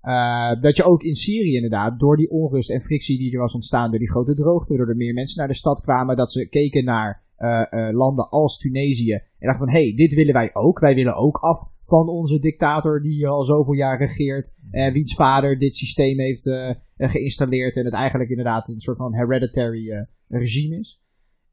[0.07, 3.55] Eh, dat je ook in Syrië inderdaad, door die onrust en frictie die er was
[3.55, 6.49] ontstaan, door die grote droogte, doordat er meer mensen naar de stad kwamen, dat ze
[6.49, 10.51] keken naar eh, eh, landen als Tunesië en dachten van, hé, hey, dit willen wij
[10.53, 10.79] ook.
[10.79, 15.59] Wij willen ook af van onze dictator die al zoveel jaar regeert, en wiens vader
[15.59, 16.51] dit systeem heeft
[16.97, 21.03] geïnstalleerd en het eigenlijk inderdaad een soort van hereditary regime is.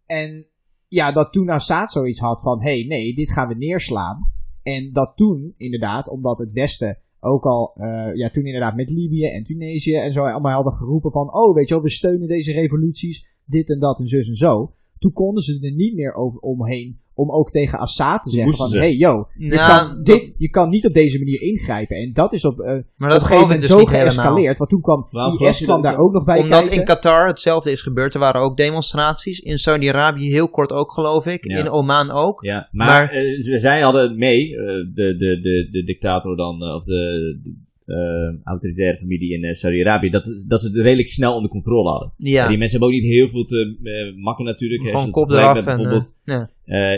[0.05, 0.47] En
[0.87, 4.31] ja, dat toen Assad zoiets had van, hé, hey, nee, dit gaan we neerslaan.
[4.63, 9.25] En dat toen inderdaad, omdat het Westen ook al, eh, ja, toen inderdaad met Libië
[9.25, 12.51] en Tunesië en zo allemaal hadden geroepen van, oh, weet je wel, we steunen deze
[12.51, 14.71] revoluties, dit en dat en zus en zo.
[15.03, 18.69] Toen konden ze er niet meer over omheen om ook tegen Assad te zeggen van,
[18.69, 18.77] ze.
[18.77, 21.95] hé, hey, yo, je, Nou, kan dat- dit, je kan niet op deze manier ingrijpen.
[21.97, 23.99] En dat is op, eh, Maar op dat een gegeven moment dus zo helemaal.
[24.01, 24.57] geëscaleerd.
[24.57, 26.77] Want toen kwam Waarom geloof IS kwam daar ook nog bij Omdat kijken.
[26.79, 28.13] in Qatar hetzelfde is gebeurd.
[28.13, 29.39] Er waren ook demonstraties.
[29.39, 31.47] In Saudi-Arabië heel kort ook, geloof ik.
[31.51, 31.57] Ja.
[31.57, 32.43] In Oman ook.
[32.43, 36.61] Ja, maar, Maar- eh, ze- zij hadden mee, eh, de, de, de, de dictator dan,
[36.73, 41.35] of de, de eh, autoritaire familie in eh, Saudi-Arabië, dat, dat ze het redelijk snel
[41.35, 42.13] onder controle hadden.
[42.17, 44.81] Ja, die mensen hebben ook niet heel veel te eh, makken natuurlijk.
[44.81, 45.53] gewoon Als je kop eraf.
[45.53, 46.13] met bijvoorbeeld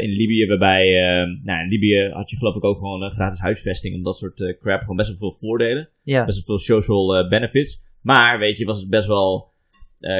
[0.01, 0.87] in Libië, waarbij,
[1.43, 4.81] nou, in Libië had je geloof ik ook gewoon gratis huisvesting en dat soort crap.
[4.81, 5.89] Gewoon best wel veel voordelen.
[6.03, 7.83] Best wel veel social benefits.
[8.01, 9.51] Maar, weet je, was het best wel...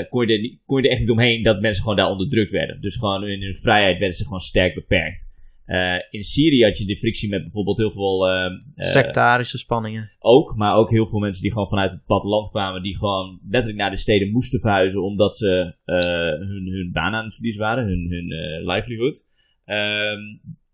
[0.10, 2.82] kon, je er, kon je er echt niet omheen dat mensen gewoon daar onderdrukt werden.
[2.82, 5.26] Dus gewoon in hun vrijheid werden ze gewoon sterk beperkt.
[5.66, 8.30] Eh, in Syrië had je de frictie met bijvoorbeeld heel veel...
[8.30, 10.04] eh, Sectarische spanningen.
[10.20, 13.82] ook, maar ook heel veel mensen die gewoon vanuit het platteland kwamen, die gewoon letterlijk
[13.82, 17.86] naar de steden moesten verhuizen omdat ze eh, hun, hun baan aan het verliezen waren,
[17.86, 18.28] hun, hun
[18.66, 19.28] livelihood.
[19.66, 20.20] Ehm,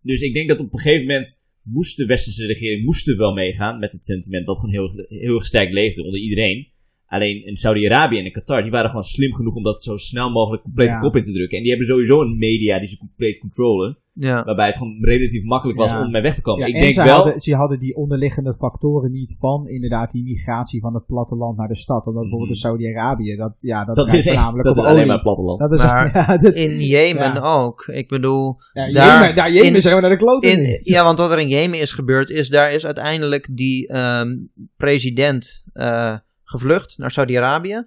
[0.02, 3.80] dus ik denk dat op een gegeven moment moest de westerse regering moest wel meegaan
[3.80, 6.68] met het sentiment wat gewoon heel, heel sterk leefde onder iedereen.
[7.12, 10.30] Alleen in Saudi-Arabië en in Qatar, die waren gewoon slim genoeg om dat zo snel
[10.30, 11.58] mogelijk compleet de kop in te drukken.
[11.58, 13.98] En die hebben sowieso een media die ze compleet controlen.
[14.14, 14.42] Ja.
[14.44, 16.06] Waarbij het gewoon relatief makkelijk was Ja.
[16.06, 16.62] om mee weg te komen.
[16.62, 17.16] Ja, ik en denk ze, wel.
[17.16, 21.68] hadden, ze hadden die onderliggende factoren niet van inderdaad die migratie van het platteland naar
[21.68, 22.06] de stad.
[22.08, 24.98] Omdat bijvoorbeeld in Saudi-Arabië, dat, ja, dat, dat is echt, voornamelijk dat op is alleen
[25.02, 25.12] olie.
[25.12, 25.60] maar platteland.
[25.60, 27.40] Dat is, Maar ja, dat, In Jemen Ja.
[27.64, 27.86] ook.
[27.88, 30.52] Ik bedoel, ja, daar- Jemen, daar Jemen in- zijn we naar de kloten.
[30.52, 34.36] in, ja, want wat er in Jemen is gebeurd, is daar is uiteindelijk die ehm,
[34.78, 36.16] president eh,
[36.52, 37.84] gevlucht naar Saudi-Arabië.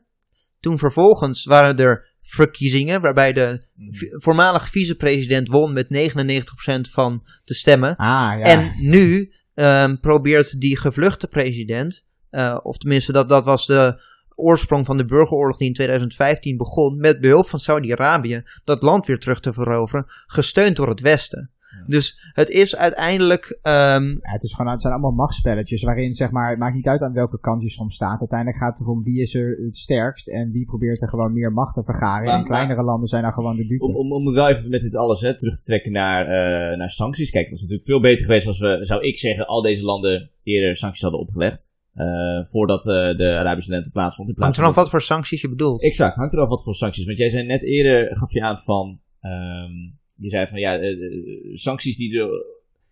[0.61, 4.21] Toen vervolgens waren er verkiezingen waarbij de Mhm.
[4.21, 7.97] voormalig vicepresident won met 99% van de stemmen.
[7.97, 8.45] Ah, ja.
[8.45, 14.01] En nu ehm, probeert die gevluchte president, eh, of tenminste dat, dat was de
[14.35, 19.19] oorsprong van de burgeroorlog die in 2015 begon, met behulp van Saudi-Arabië dat land weer
[19.19, 21.51] terug te veroveren, gesteund door het Westen.
[21.87, 26.31] Dus het is uiteindelijk, ehm, Ja, het, is gewoon, het zijn allemaal machtsspelletjes waarin, zeg
[26.31, 28.19] maar, het maakt niet uit aan welke kant je soms staat.
[28.21, 31.53] Uiteindelijk gaat het erom wie is er het sterkst en wie probeert er gewoon meer
[31.53, 32.25] macht te vergaren.
[32.25, 33.85] Maar- en kleinere landen zijn daar gewoon de dupe.
[33.85, 36.79] Om, om, om het wel even met dit alles hè, terug te trekken naar, eh,
[36.79, 37.31] naar sancties.
[37.31, 40.31] Kijk, het was natuurlijk veel beter geweest als we, zou ik zeggen, al deze landen
[40.43, 41.73] eerder sancties hadden opgelegd.
[41.95, 44.29] eh, voordat eh, de Arabische lente plaatsvond.
[44.29, 45.83] In hangt plaats er dan van wat voor sancties je bedoelt.
[45.83, 47.07] Exact, hangt er af wat voor sancties.
[47.07, 49.71] Want jij zei net eerder, gaf je aan van, ehm,
[50.17, 52.47] je zei van ja, eh, eh, sancties die, de,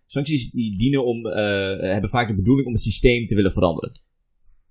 [0.07, 4.01] sancties die dienen om, eh, hebben vaak de bedoeling om het systeem te willen veranderen.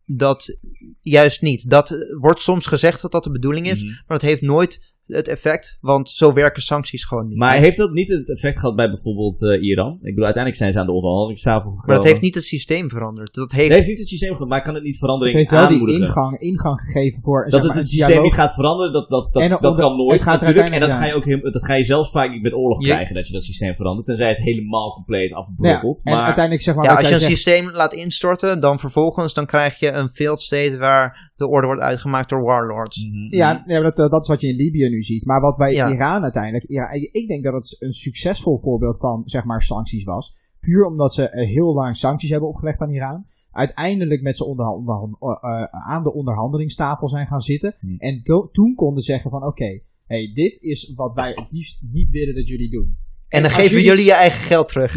[0.05, 0.61] Dat
[1.01, 1.69] juist niet.
[1.69, 1.89] Dat
[2.19, 3.91] wordt soms gezegd dat dat de bedoeling is, Mhm.
[3.91, 7.37] maar dat heeft nooit het effect, want zo werken sancties gewoon niet.
[7.37, 9.93] Maar heeft dat niet het effect gehad bij bijvoorbeeld eh, Iran?
[9.93, 11.85] Ik bedoel, uiteindelijk zijn ze aan de onderhandelingstafel gekomen.
[11.85, 13.33] Maar dat heeft niet het systeem veranderd.
[13.33, 15.49] Dat heeft Het heeft niet het systeem gehad, maar kan het niet het verandering heeft
[15.49, 16.05] wel die aanmoedigen?
[16.05, 18.25] ingang, ingang gegeven voor dat zeg het maar, het systeem dialoog.
[18.25, 20.69] niet gaat veranderen, dat, dat, dat, En dat kan nooit het gaat natuurlijk.
[20.69, 23.27] En dat ga, je ook, dat ga je zelfs vaak met oorlog Je- krijgen, dat
[23.27, 24.07] je dat systeem verandert.
[24.07, 26.01] Tenzij het helemaal compleet Ja, afbrokkelt.
[26.03, 28.79] en maar uiteindelijk zeg maar ja, als je jij een zegt, systeem laat instorten, dan
[28.79, 32.97] vervolgens dan krijg je een failed state waar de orde wordt uitgemaakt door warlords.
[33.05, 33.71] Mhm, Ja, mhm.
[33.71, 35.25] ja dat, eh, dat is wat je in Libië nu ziet.
[35.25, 35.91] Maar wat bij Ja.
[35.91, 36.63] Iran uiteindelijk...
[36.69, 40.49] Ja, ik denk dat het een succesvol voorbeeld van zeg maar, sancties was.
[40.59, 43.25] Puur omdat ze eh, heel lang sancties hebben opgelegd aan Iran.
[43.51, 47.75] Uiteindelijk met ze eh, aan de onderhandelingstafel zijn gaan zitten.
[47.79, 47.95] Hmm.
[47.97, 52.11] En to- toen konden zeggen van oké, hey, dit is wat wij het liefst niet
[52.11, 52.97] willen dat jullie doen.
[53.27, 54.95] En dan geven jullie je eigen geld terug.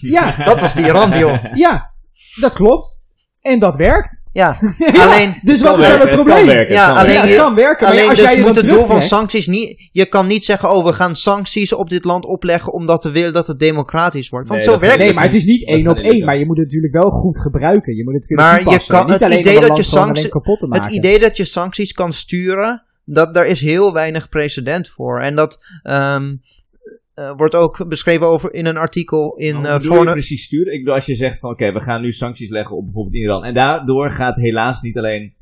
[0.00, 1.38] Ja, Dat was die Iran-deal.
[1.54, 1.94] ja,
[2.40, 2.95] dat klopt.
[3.46, 4.22] En dat werkt.
[4.32, 4.56] Ja,
[4.92, 5.38] Ja, alleen...
[5.42, 6.46] dus wat is dan het het kan probleem?
[6.46, 7.20] werken, Ja, het kan alleen ja, werken.
[7.20, 9.46] het je- kan werken, maar Alleen als dus jij je moet het doel van sancties
[9.46, 9.88] niet...
[9.92, 13.32] Je kan niet zeggen, oh, we gaan sancties op dit land opleggen omdat we willen
[13.32, 14.48] dat het democratisch wordt.
[14.48, 16.24] Want Nee, zo werkt gaat Nee, het maar het is niet één op één.
[16.24, 17.96] Maar je moet het natuurlijk wel goed gebruiken.
[17.96, 20.14] Je moet het kunnen Maar je kan- niet het alleen idee dat je gewoon alleen
[20.14, 20.84] sanctie- kapot te maken.
[20.86, 25.20] Het idee dat je sancties kan sturen, dat, daar is heel weinig precedent voor.
[25.20, 26.34] En dat ehm,
[27.16, 30.18] eh, wordt ook beschreven over in een artikel in Maar eh hoe bedoel je Foreign-
[30.18, 30.72] precies sturen?
[30.72, 33.44] Ik bedoel, als je zegt van oké, we gaan nu sancties leggen op bijvoorbeeld Iran.
[33.44, 35.34] En daardoor gaat helaas niet alleen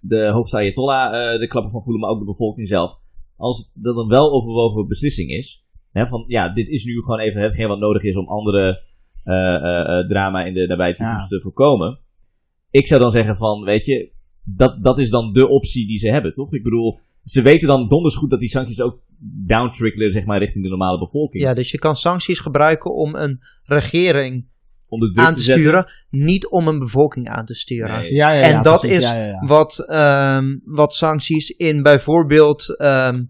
[0.00, 2.98] de hoofdstad Ayatollah eh, de klappen van voelen, maar ook de bevolking zelf.
[3.36, 7.42] Als dat een wel overwogen beslissing is, hè, van ja, dit is nu gewoon even
[7.42, 8.82] hetgeen wat nodig is om andere
[9.24, 11.98] eh, eh, eh, drama in de nabije toekomst te voorkomen.
[12.70, 14.12] Ik zou dan zeggen van, weet je,
[14.44, 16.52] dat, dat is dan de optie die ze hebben, toch?
[16.52, 19.00] Ik bedoel, ze weten dan donders goed dat die sancties ook
[19.46, 21.44] downtrickelen, zeg maar, richting de normale bevolking.
[21.44, 24.48] Ja, dus je kan sancties gebruiken om een regering
[24.88, 27.98] om de druk aan te sturen, niet om een bevolking aan te sturen.
[27.98, 28.12] Nee.
[28.12, 28.98] Ja, ja, En ja, dat precies.
[28.98, 29.46] is Ja, ja, ja.
[29.46, 33.22] Wat, ehm, wat sancties in bijvoorbeeld ehm,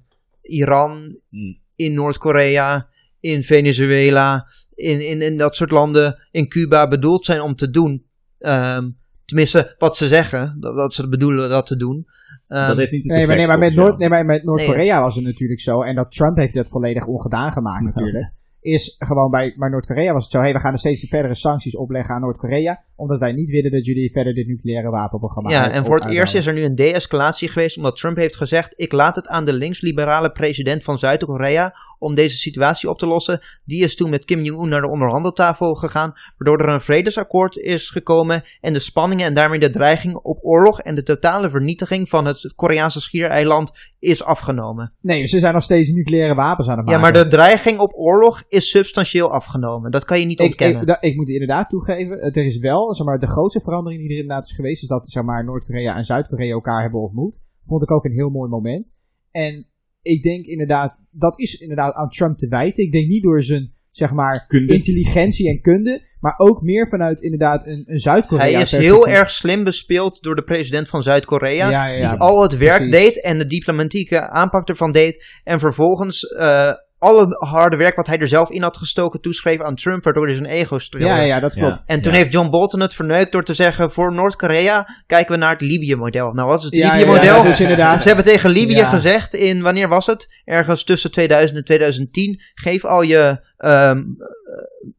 [0.42, 1.58] Iran, Mm.
[1.76, 2.88] in Noord-Korea,
[3.20, 8.04] in Venezuela, in, in, in dat soort landen, in Cuba bedoeld zijn om te doen.
[8.38, 8.90] Ehm,
[9.30, 12.06] tenminste, wat ze zeggen, dat, dat ze bedoelen dat te doen.
[12.48, 14.10] Ehm, Dat heeft niet het Nee, maar, nee, maar met, volgens Noord, jou.
[14.10, 15.82] nee, maar met Noord-Korea was het natuurlijk zo.
[15.82, 18.32] En dat Trump heeft het volledig ongedaan gemaakt natuurlijk.
[18.60, 20.38] Is gewoon bij, bij Noord-Korea was het zo.
[20.38, 22.82] Hey, we gaan er steeds verdere sancties opleggen aan Noord-Korea.
[22.96, 26.34] Omdat wij niet willen dat jullie verder dit nucleaire wapenprogramma Ja, en voor het eerst
[26.34, 29.52] is er nu een de-escalatie geweest omdat Trump heeft gezegd: ik laat het aan de
[29.52, 33.40] linksliberale president van Zuid-Korea om deze situatie op te lossen.
[33.64, 37.90] Die is toen met Kim Jong-un naar de onderhandeltafel gegaan, waardoor er een vredesakkoord is
[37.90, 42.24] gekomen en de spanningen en daarmee de dreiging op oorlog en de totale vernietiging van
[42.24, 44.92] het Koreaanse schiereiland is afgenomen.
[45.00, 47.12] Nee, ze zijn nog steeds nucleaire wapens aan het Ja, maken.
[47.12, 49.90] maar de dreiging op oorlog is substantieel afgenomen.
[49.90, 50.80] Dat kan je niet ik, ontkennen.
[50.80, 54.10] ik, da- ik moet inderdaad toegeven, er is wel, zeg maar, de grootste verandering die
[54.10, 57.40] er inderdaad is geweest, is dat, zeg maar, Noord-Korea en Zuid-Korea elkaar hebben ontmoet.
[57.62, 58.92] Vond ik ook een heel mooi moment.
[59.30, 59.66] En
[60.02, 62.84] ik denk inderdaad, dat is inderdaad aan Trump te wijten.
[62.84, 64.74] Ik denk niet door zijn, zeg maar, Kunde.
[64.74, 68.52] intelligentie en kunde, maar ook meer vanuit inderdaad een, een Zuid-Korea.
[68.52, 71.70] Hij is heel erg slim bespeeld door de president van Zuid-Korea.
[71.70, 72.92] Ja, ja, ja, die al het werk precies.
[72.94, 75.24] deed en de diplomatieke aanpak ervan deed.
[75.44, 76.70] En vervolgens eh,
[77.00, 80.34] alle harde werk wat hij er zelf in had gestoken toeschreef aan Trump, waardoor hij
[80.34, 81.14] zijn ego streelde.
[81.14, 81.74] Ja, ja, dat klopt.
[81.74, 81.82] Ja.
[81.94, 82.18] En toen Ja.
[82.18, 86.32] heeft John Bolton het verneukt door te zeggen: voor Noord-Korea kijken we naar het Libië-model.
[86.32, 87.22] Nou, wat is het Ja, Libië-model?
[87.36, 88.02] ja, dus inderdaad.
[88.02, 88.88] Ze hebben tegen Libië Ja.
[88.88, 90.42] gezegd in, wanneer was het?
[90.44, 92.40] Ergens tussen 2000 en 2010.
[92.54, 94.04] Geef al je, ehm, eh,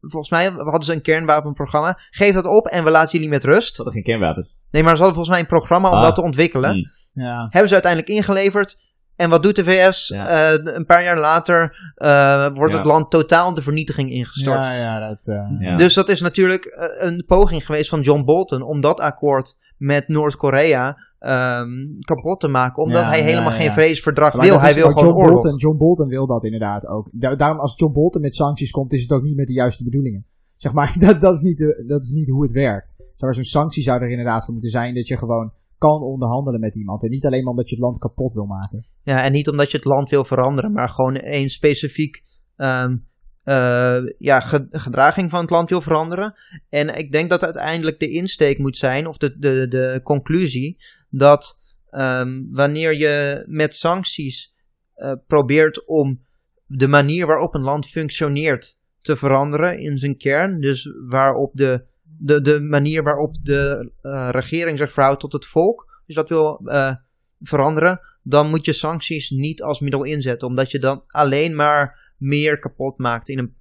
[0.00, 1.98] volgens mij hadden ze een kernwapenprogramma.
[2.10, 3.68] Geef dat op en we laten jullie met rust.
[3.68, 4.54] Ze hadden geen kernwapens.
[4.70, 6.02] Nee, maar ze hadden volgens mij een programma om Ah.
[6.02, 6.76] dat te ontwikkelen.
[6.76, 6.90] Mm.
[7.24, 7.46] Ja.
[7.50, 8.76] Hebben ze uiteindelijk ingeleverd.
[9.16, 10.08] En wat doet de VS?
[10.08, 10.26] Ja.
[10.52, 12.78] Eh, een paar jaar later eh, wordt Ja.
[12.78, 14.58] het land totaal de vernietiging ingestort.
[14.58, 15.26] Ja, ja, dat...
[15.26, 15.76] eh, Ja.
[15.76, 20.96] Dus dat is natuurlijk een poging geweest van John Bolton om dat akkoord met Noord-Korea
[21.18, 21.68] ehm,
[22.00, 22.82] kapot te maken.
[22.82, 23.56] Omdat Ja, hij helemaal ja.
[23.56, 24.60] geen vredesverdrag wil.
[24.60, 25.32] Hij is- wil gewoon John oorlog.
[25.42, 27.08] Bolton, John Bolton wil dat inderdaad ook.
[27.12, 29.84] Da- daarom als John Bolton met sancties komt, is het ook niet met de juiste
[29.84, 30.26] bedoelingen.
[30.56, 33.12] Zeg maar, dat, dat, is, niet de- dat is niet hoe het werkt.
[33.16, 35.52] Zo'n sanctie zou er inderdaad voor moeten zijn dat je gewoon
[35.88, 37.02] kan onderhandelen met iemand.
[37.02, 38.86] En niet alleen maar omdat je het land kapot wil maken.
[39.02, 42.22] Ja, en niet omdat je het land wil veranderen, maar gewoon één specifiek
[42.56, 42.96] ehm,
[43.42, 46.34] eh, ja, ge- gedraging van het land wil veranderen.
[46.68, 50.76] En ik denk dat uiteindelijk de insteek moet zijn, of de, de, de conclusie,
[51.10, 51.58] dat
[51.90, 54.54] ehm, wanneer je met sancties
[54.94, 56.20] eh, probeert om
[56.66, 61.84] de manier waarop een land functioneert te veranderen in zijn kern, dus waarop de,
[62.18, 66.60] de, de manier waarop de eh, regering zich verhoudt tot het volk, dus dat wil
[66.64, 66.94] eh,
[67.40, 72.58] veranderen, dan moet je sancties niet als middel inzetten, omdat je dan alleen maar meer
[72.58, 73.60] kapot maakt in een.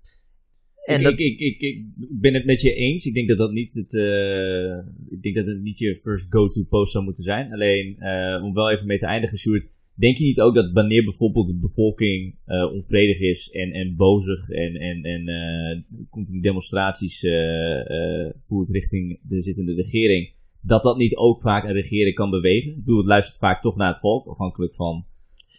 [0.82, 1.86] En ik, dat, ik, ik, ik,
[2.20, 3.06] ben het met je eens.
[3.06, 4.78] Ik denk dat dat niet het, eh,
[5.10, 7.54] ik denk dat het niet je first go-to post zou moeten zijn.
[7.54, 7.96] Alleen,
[8.44, 9.70] om wel even mee te eindigen, Sjoerd.
[10.02, 14.50] Denk je niet ook dat wanneer bijvoorbeeld de bevolking eh, onvredig is en, en bozig
[14.50, 21.16] en, en, en eh, continu demonstraties eh, voert richting de zittende regering, dat dat niet
[21.16, 22.72] ook vaak een regering kan bewegen?
[22.72, 25.06] Ik bedoel, het luistert vaak toch naar het volk, afhankelijk van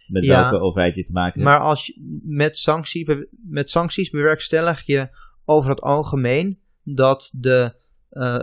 [0.07, 0.41] met Ja.
[0.41, 1.51] welke overheid je te maken hebt.
[1.53, 5.09] maar als je, met, sanctie, met sancties bewerkstellig je
[5.45, 7.73] over het algemeen dat de,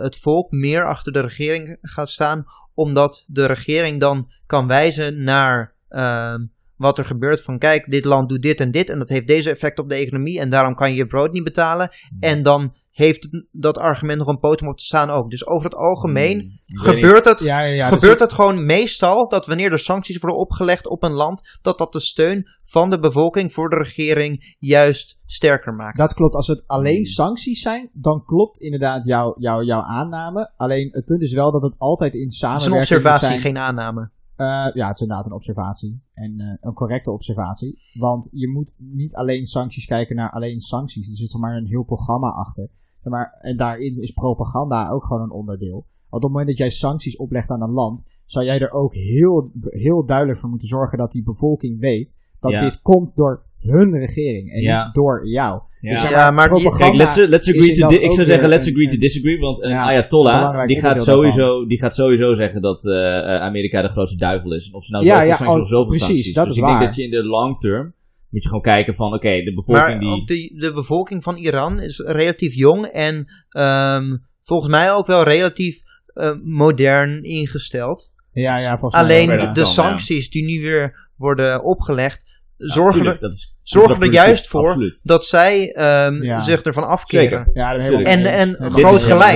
[0.01, 5.79] het volk meer achter de regering gaat staan, omdat de regering dan kan wijzen naar
[5.91, 7.41] ehm, wat er gebeurt.
[7.41, 9.95] Van kijk, dit land doet dit en dit en dat heeft deze effect op de
[9.95, 11.89] economie en daarom kan je je brood niet betalen.
[12.19, 15.29] En dan heeft het- dat argument nog een poot om op te staan ook.
[15.29, 17.89] Dus over het algemeen Hmm, gebeurt het Ja, ja, ja.
[17.89, 21.77] dus gebeurt het gewoon meestal dat wanneer er sancties worden opgelegd op een land, dat
[21.77, 25.97] dat de steun van de bevolking voor de regering juist sterker maakt.
[25.97, 26.35] Dat klopt.
[26.35, 26.77] Als het Hmm.
[26.77, 30.51] alleen sancties zijn, dan klopt inderdaad jouw jouw jouw aanname.
[30.57, 33.39] Alleen het punt is wel dat het altijd in Het is een samenwerking observatie, zijn.
[33.41, 34.09] geen aanname.
[34.41, 36.03] Eh, ja, het is inderdaad een observatie.
[36.13, 37.79] En eh, een correcte observatie.
[37.93, 41.09] Want je moet niet alleen sancties kijken naar alleen sancties.
[41.09, 42.69] Er zit maar een heel programma achter.
[42.99, 45.85] Zeg maar, en daarin is propaganda ook gewoon een onderdeel.
[46.09, 48.93] Want op het moment dat jij sancties oplegt aan een land, zou jij er ook
[48.93, 52.59] heel, heel duidelijk voor moeten zorgen dat die bevolking weet dat Ja.
[52.59, 54.83] dit komt door hun regering en Ja.
[54.85, 55.61] niet door jou.
[55.79, 55.89] Ja.
[55.91, 58.65] Dus zeg Ja, maar die- propaganda Kijk, let's, let's agree to ik zou zeggen, let's
[58.65, 59.39] een- agree to disagree.
[59.39, 61.13] Want een Ja, Ayatollah, die gaat, daarvan.
[61.15, 64.71] sowieso, die gaat sowieso zeggen dat eh, eh, Amerika de grootste duivel is.
[64.71, 66.33] Of ze nou Ja, zoveel ja, sancties oh, of zoveel precies, sancties.
[66.33, 67.93] dat dus is ik denk dat je in de long term
[68.29, 70.09] moet je gewoon kijken van, oké, de bevolking Maar die...
[70.09, 75.23] ook de, de bevolking van Iran is relatief jong en ehm, volgens mij ook wel
[75.23, 75.79] relatief
[76.13, 78.11] eh, modern ingesteld.
[78.31, 79.65] Ja, ja, volgens mij Alleen de, de ja.
[79.65, 82.23] sancties die nu weer worden opgelegd,
[82.69, 84.99] zorgen, er, dat is zorgen er contraproductief, juist voor Absoluut.
[85.03, 86.41] dat zij ehm, Ja.
[86.41, 87.27] zich ervan afkeren.
[87.29, 87.49] Zeker.
[87.53, 89.35] Ja, En- en groot gelijk.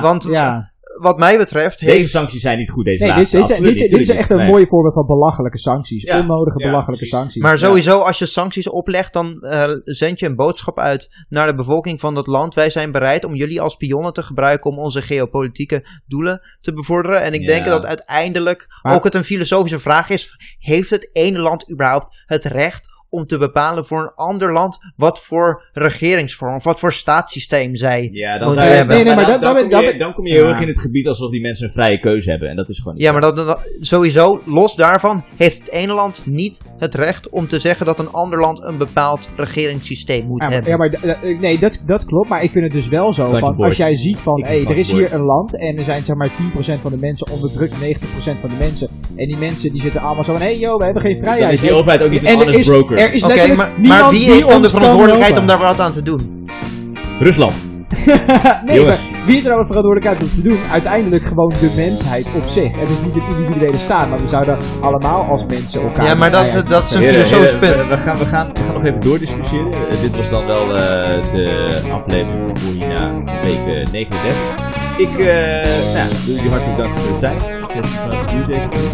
[0.00, 0.72] Want ja.
[1.00, 3.36] Wat mij betreft Deze sancties zijn niet goed, deze Nee, dit, laatste.
[3.38, 6.02] dit, dit, absoluut dit, niet, is echt een mooi voorbeeld van belachelijke sancties.
[6.02, 6.18] Ja.
[6.18, 7.18] Onnodige Ja, belachelijke precies.
[7.18, 7.42] sancties.
[7.42, 11.54] Maar sowieso, als je sancties oplegt, dan eh, zend je een boodschap uit naar de
[11.54, 12.54] bevolking van dat land.
[12.54, 17.22] Wij zijn bereid om jullie als pionnen te gebruiken om onze geopolitieke doelen te bevorderen.
[17.22, 17.46] En ik Ja.
[17.46, 22.22] denk dat uiteindelijk Maar- ook het een filosofische vraag is: heeft het ene land überhaupt
[22.26, 26.92] het recht om te bepalen voor een ander land wat voor regeringsvorm of wat voor
[26.92, 28.96] staatssysteem zij Ja, dan, moeten zou je, hebben?
[28.96, 30.48] Nee, nee, maar dan, dan, dat- kom je, dan kom je heel Ja.
[30.48, 32.48] erg in het gebied alsof die mensen een vrije keuze hebben.
[32.48, 33.18] En dat is gewoon niet Ja, zo.
[33.18, 37.58] maar dat, dat- sowieso, los daarvan, heeft het ene land niet het recht om te
[37.58, 40.70] zeggen dat een ander land een bepaald regeringssysteem moet Ja, maar, hebben.
[41.02, 42.28] ja, maar nee, dat, dat klopt.
[42.28, 43.28] Maar ik vind het dus wel zo.
[43.30, 46.04] Van, als jij ziet van, hé, vind er is hier een land en er zijn
[46.04, 48.88] zeg maar 10% van de mensen onderdrukt, 90% van de mensen.
[49.16, 51.42] En die mensen die zitten allemaal zo van, hé hey, yo, we hebben geen vrijheid.
[51.42, 52.96] Dan is die overheid ook niet een en honest broker.
[53.08, 55.80] Er is letterlijk maar, niemand maar wie die heeft dan de verantwoordelijkheid om daar wat
[55.80, 56.46] aan te doen?
[57.18, 57.62] Rusland.
[58.66, 59.10] nee, Jongens.
[59.10, 60.58] maar wie heeft er nou de verantwoordelijkheid om te doen?
[60.70, 62.80] Uiteindelijk gewoon de mensheid op zich.
[62.80, 66.06] Het is niet een individuele staat, maar we zouden allemaal als mensen elkaar...
[66.06, 67.74] Ja, maar dat, dat is een filosofisch punt.
[67.74, 69.72] we, we gaan, we, gaan, we gaan nog even doordiscussiëren.
[69.88, 74.36] Eh, dit was dan wel eh, de aflevering van van week eh, 39.
[74.96, 75.28] Ik eh, nou,
[75.94, 77.40] ja, wil jullie hartelijk danken voor de tijd.
[77.60, 78.90] Het heeft zo lang geduurd deze keer.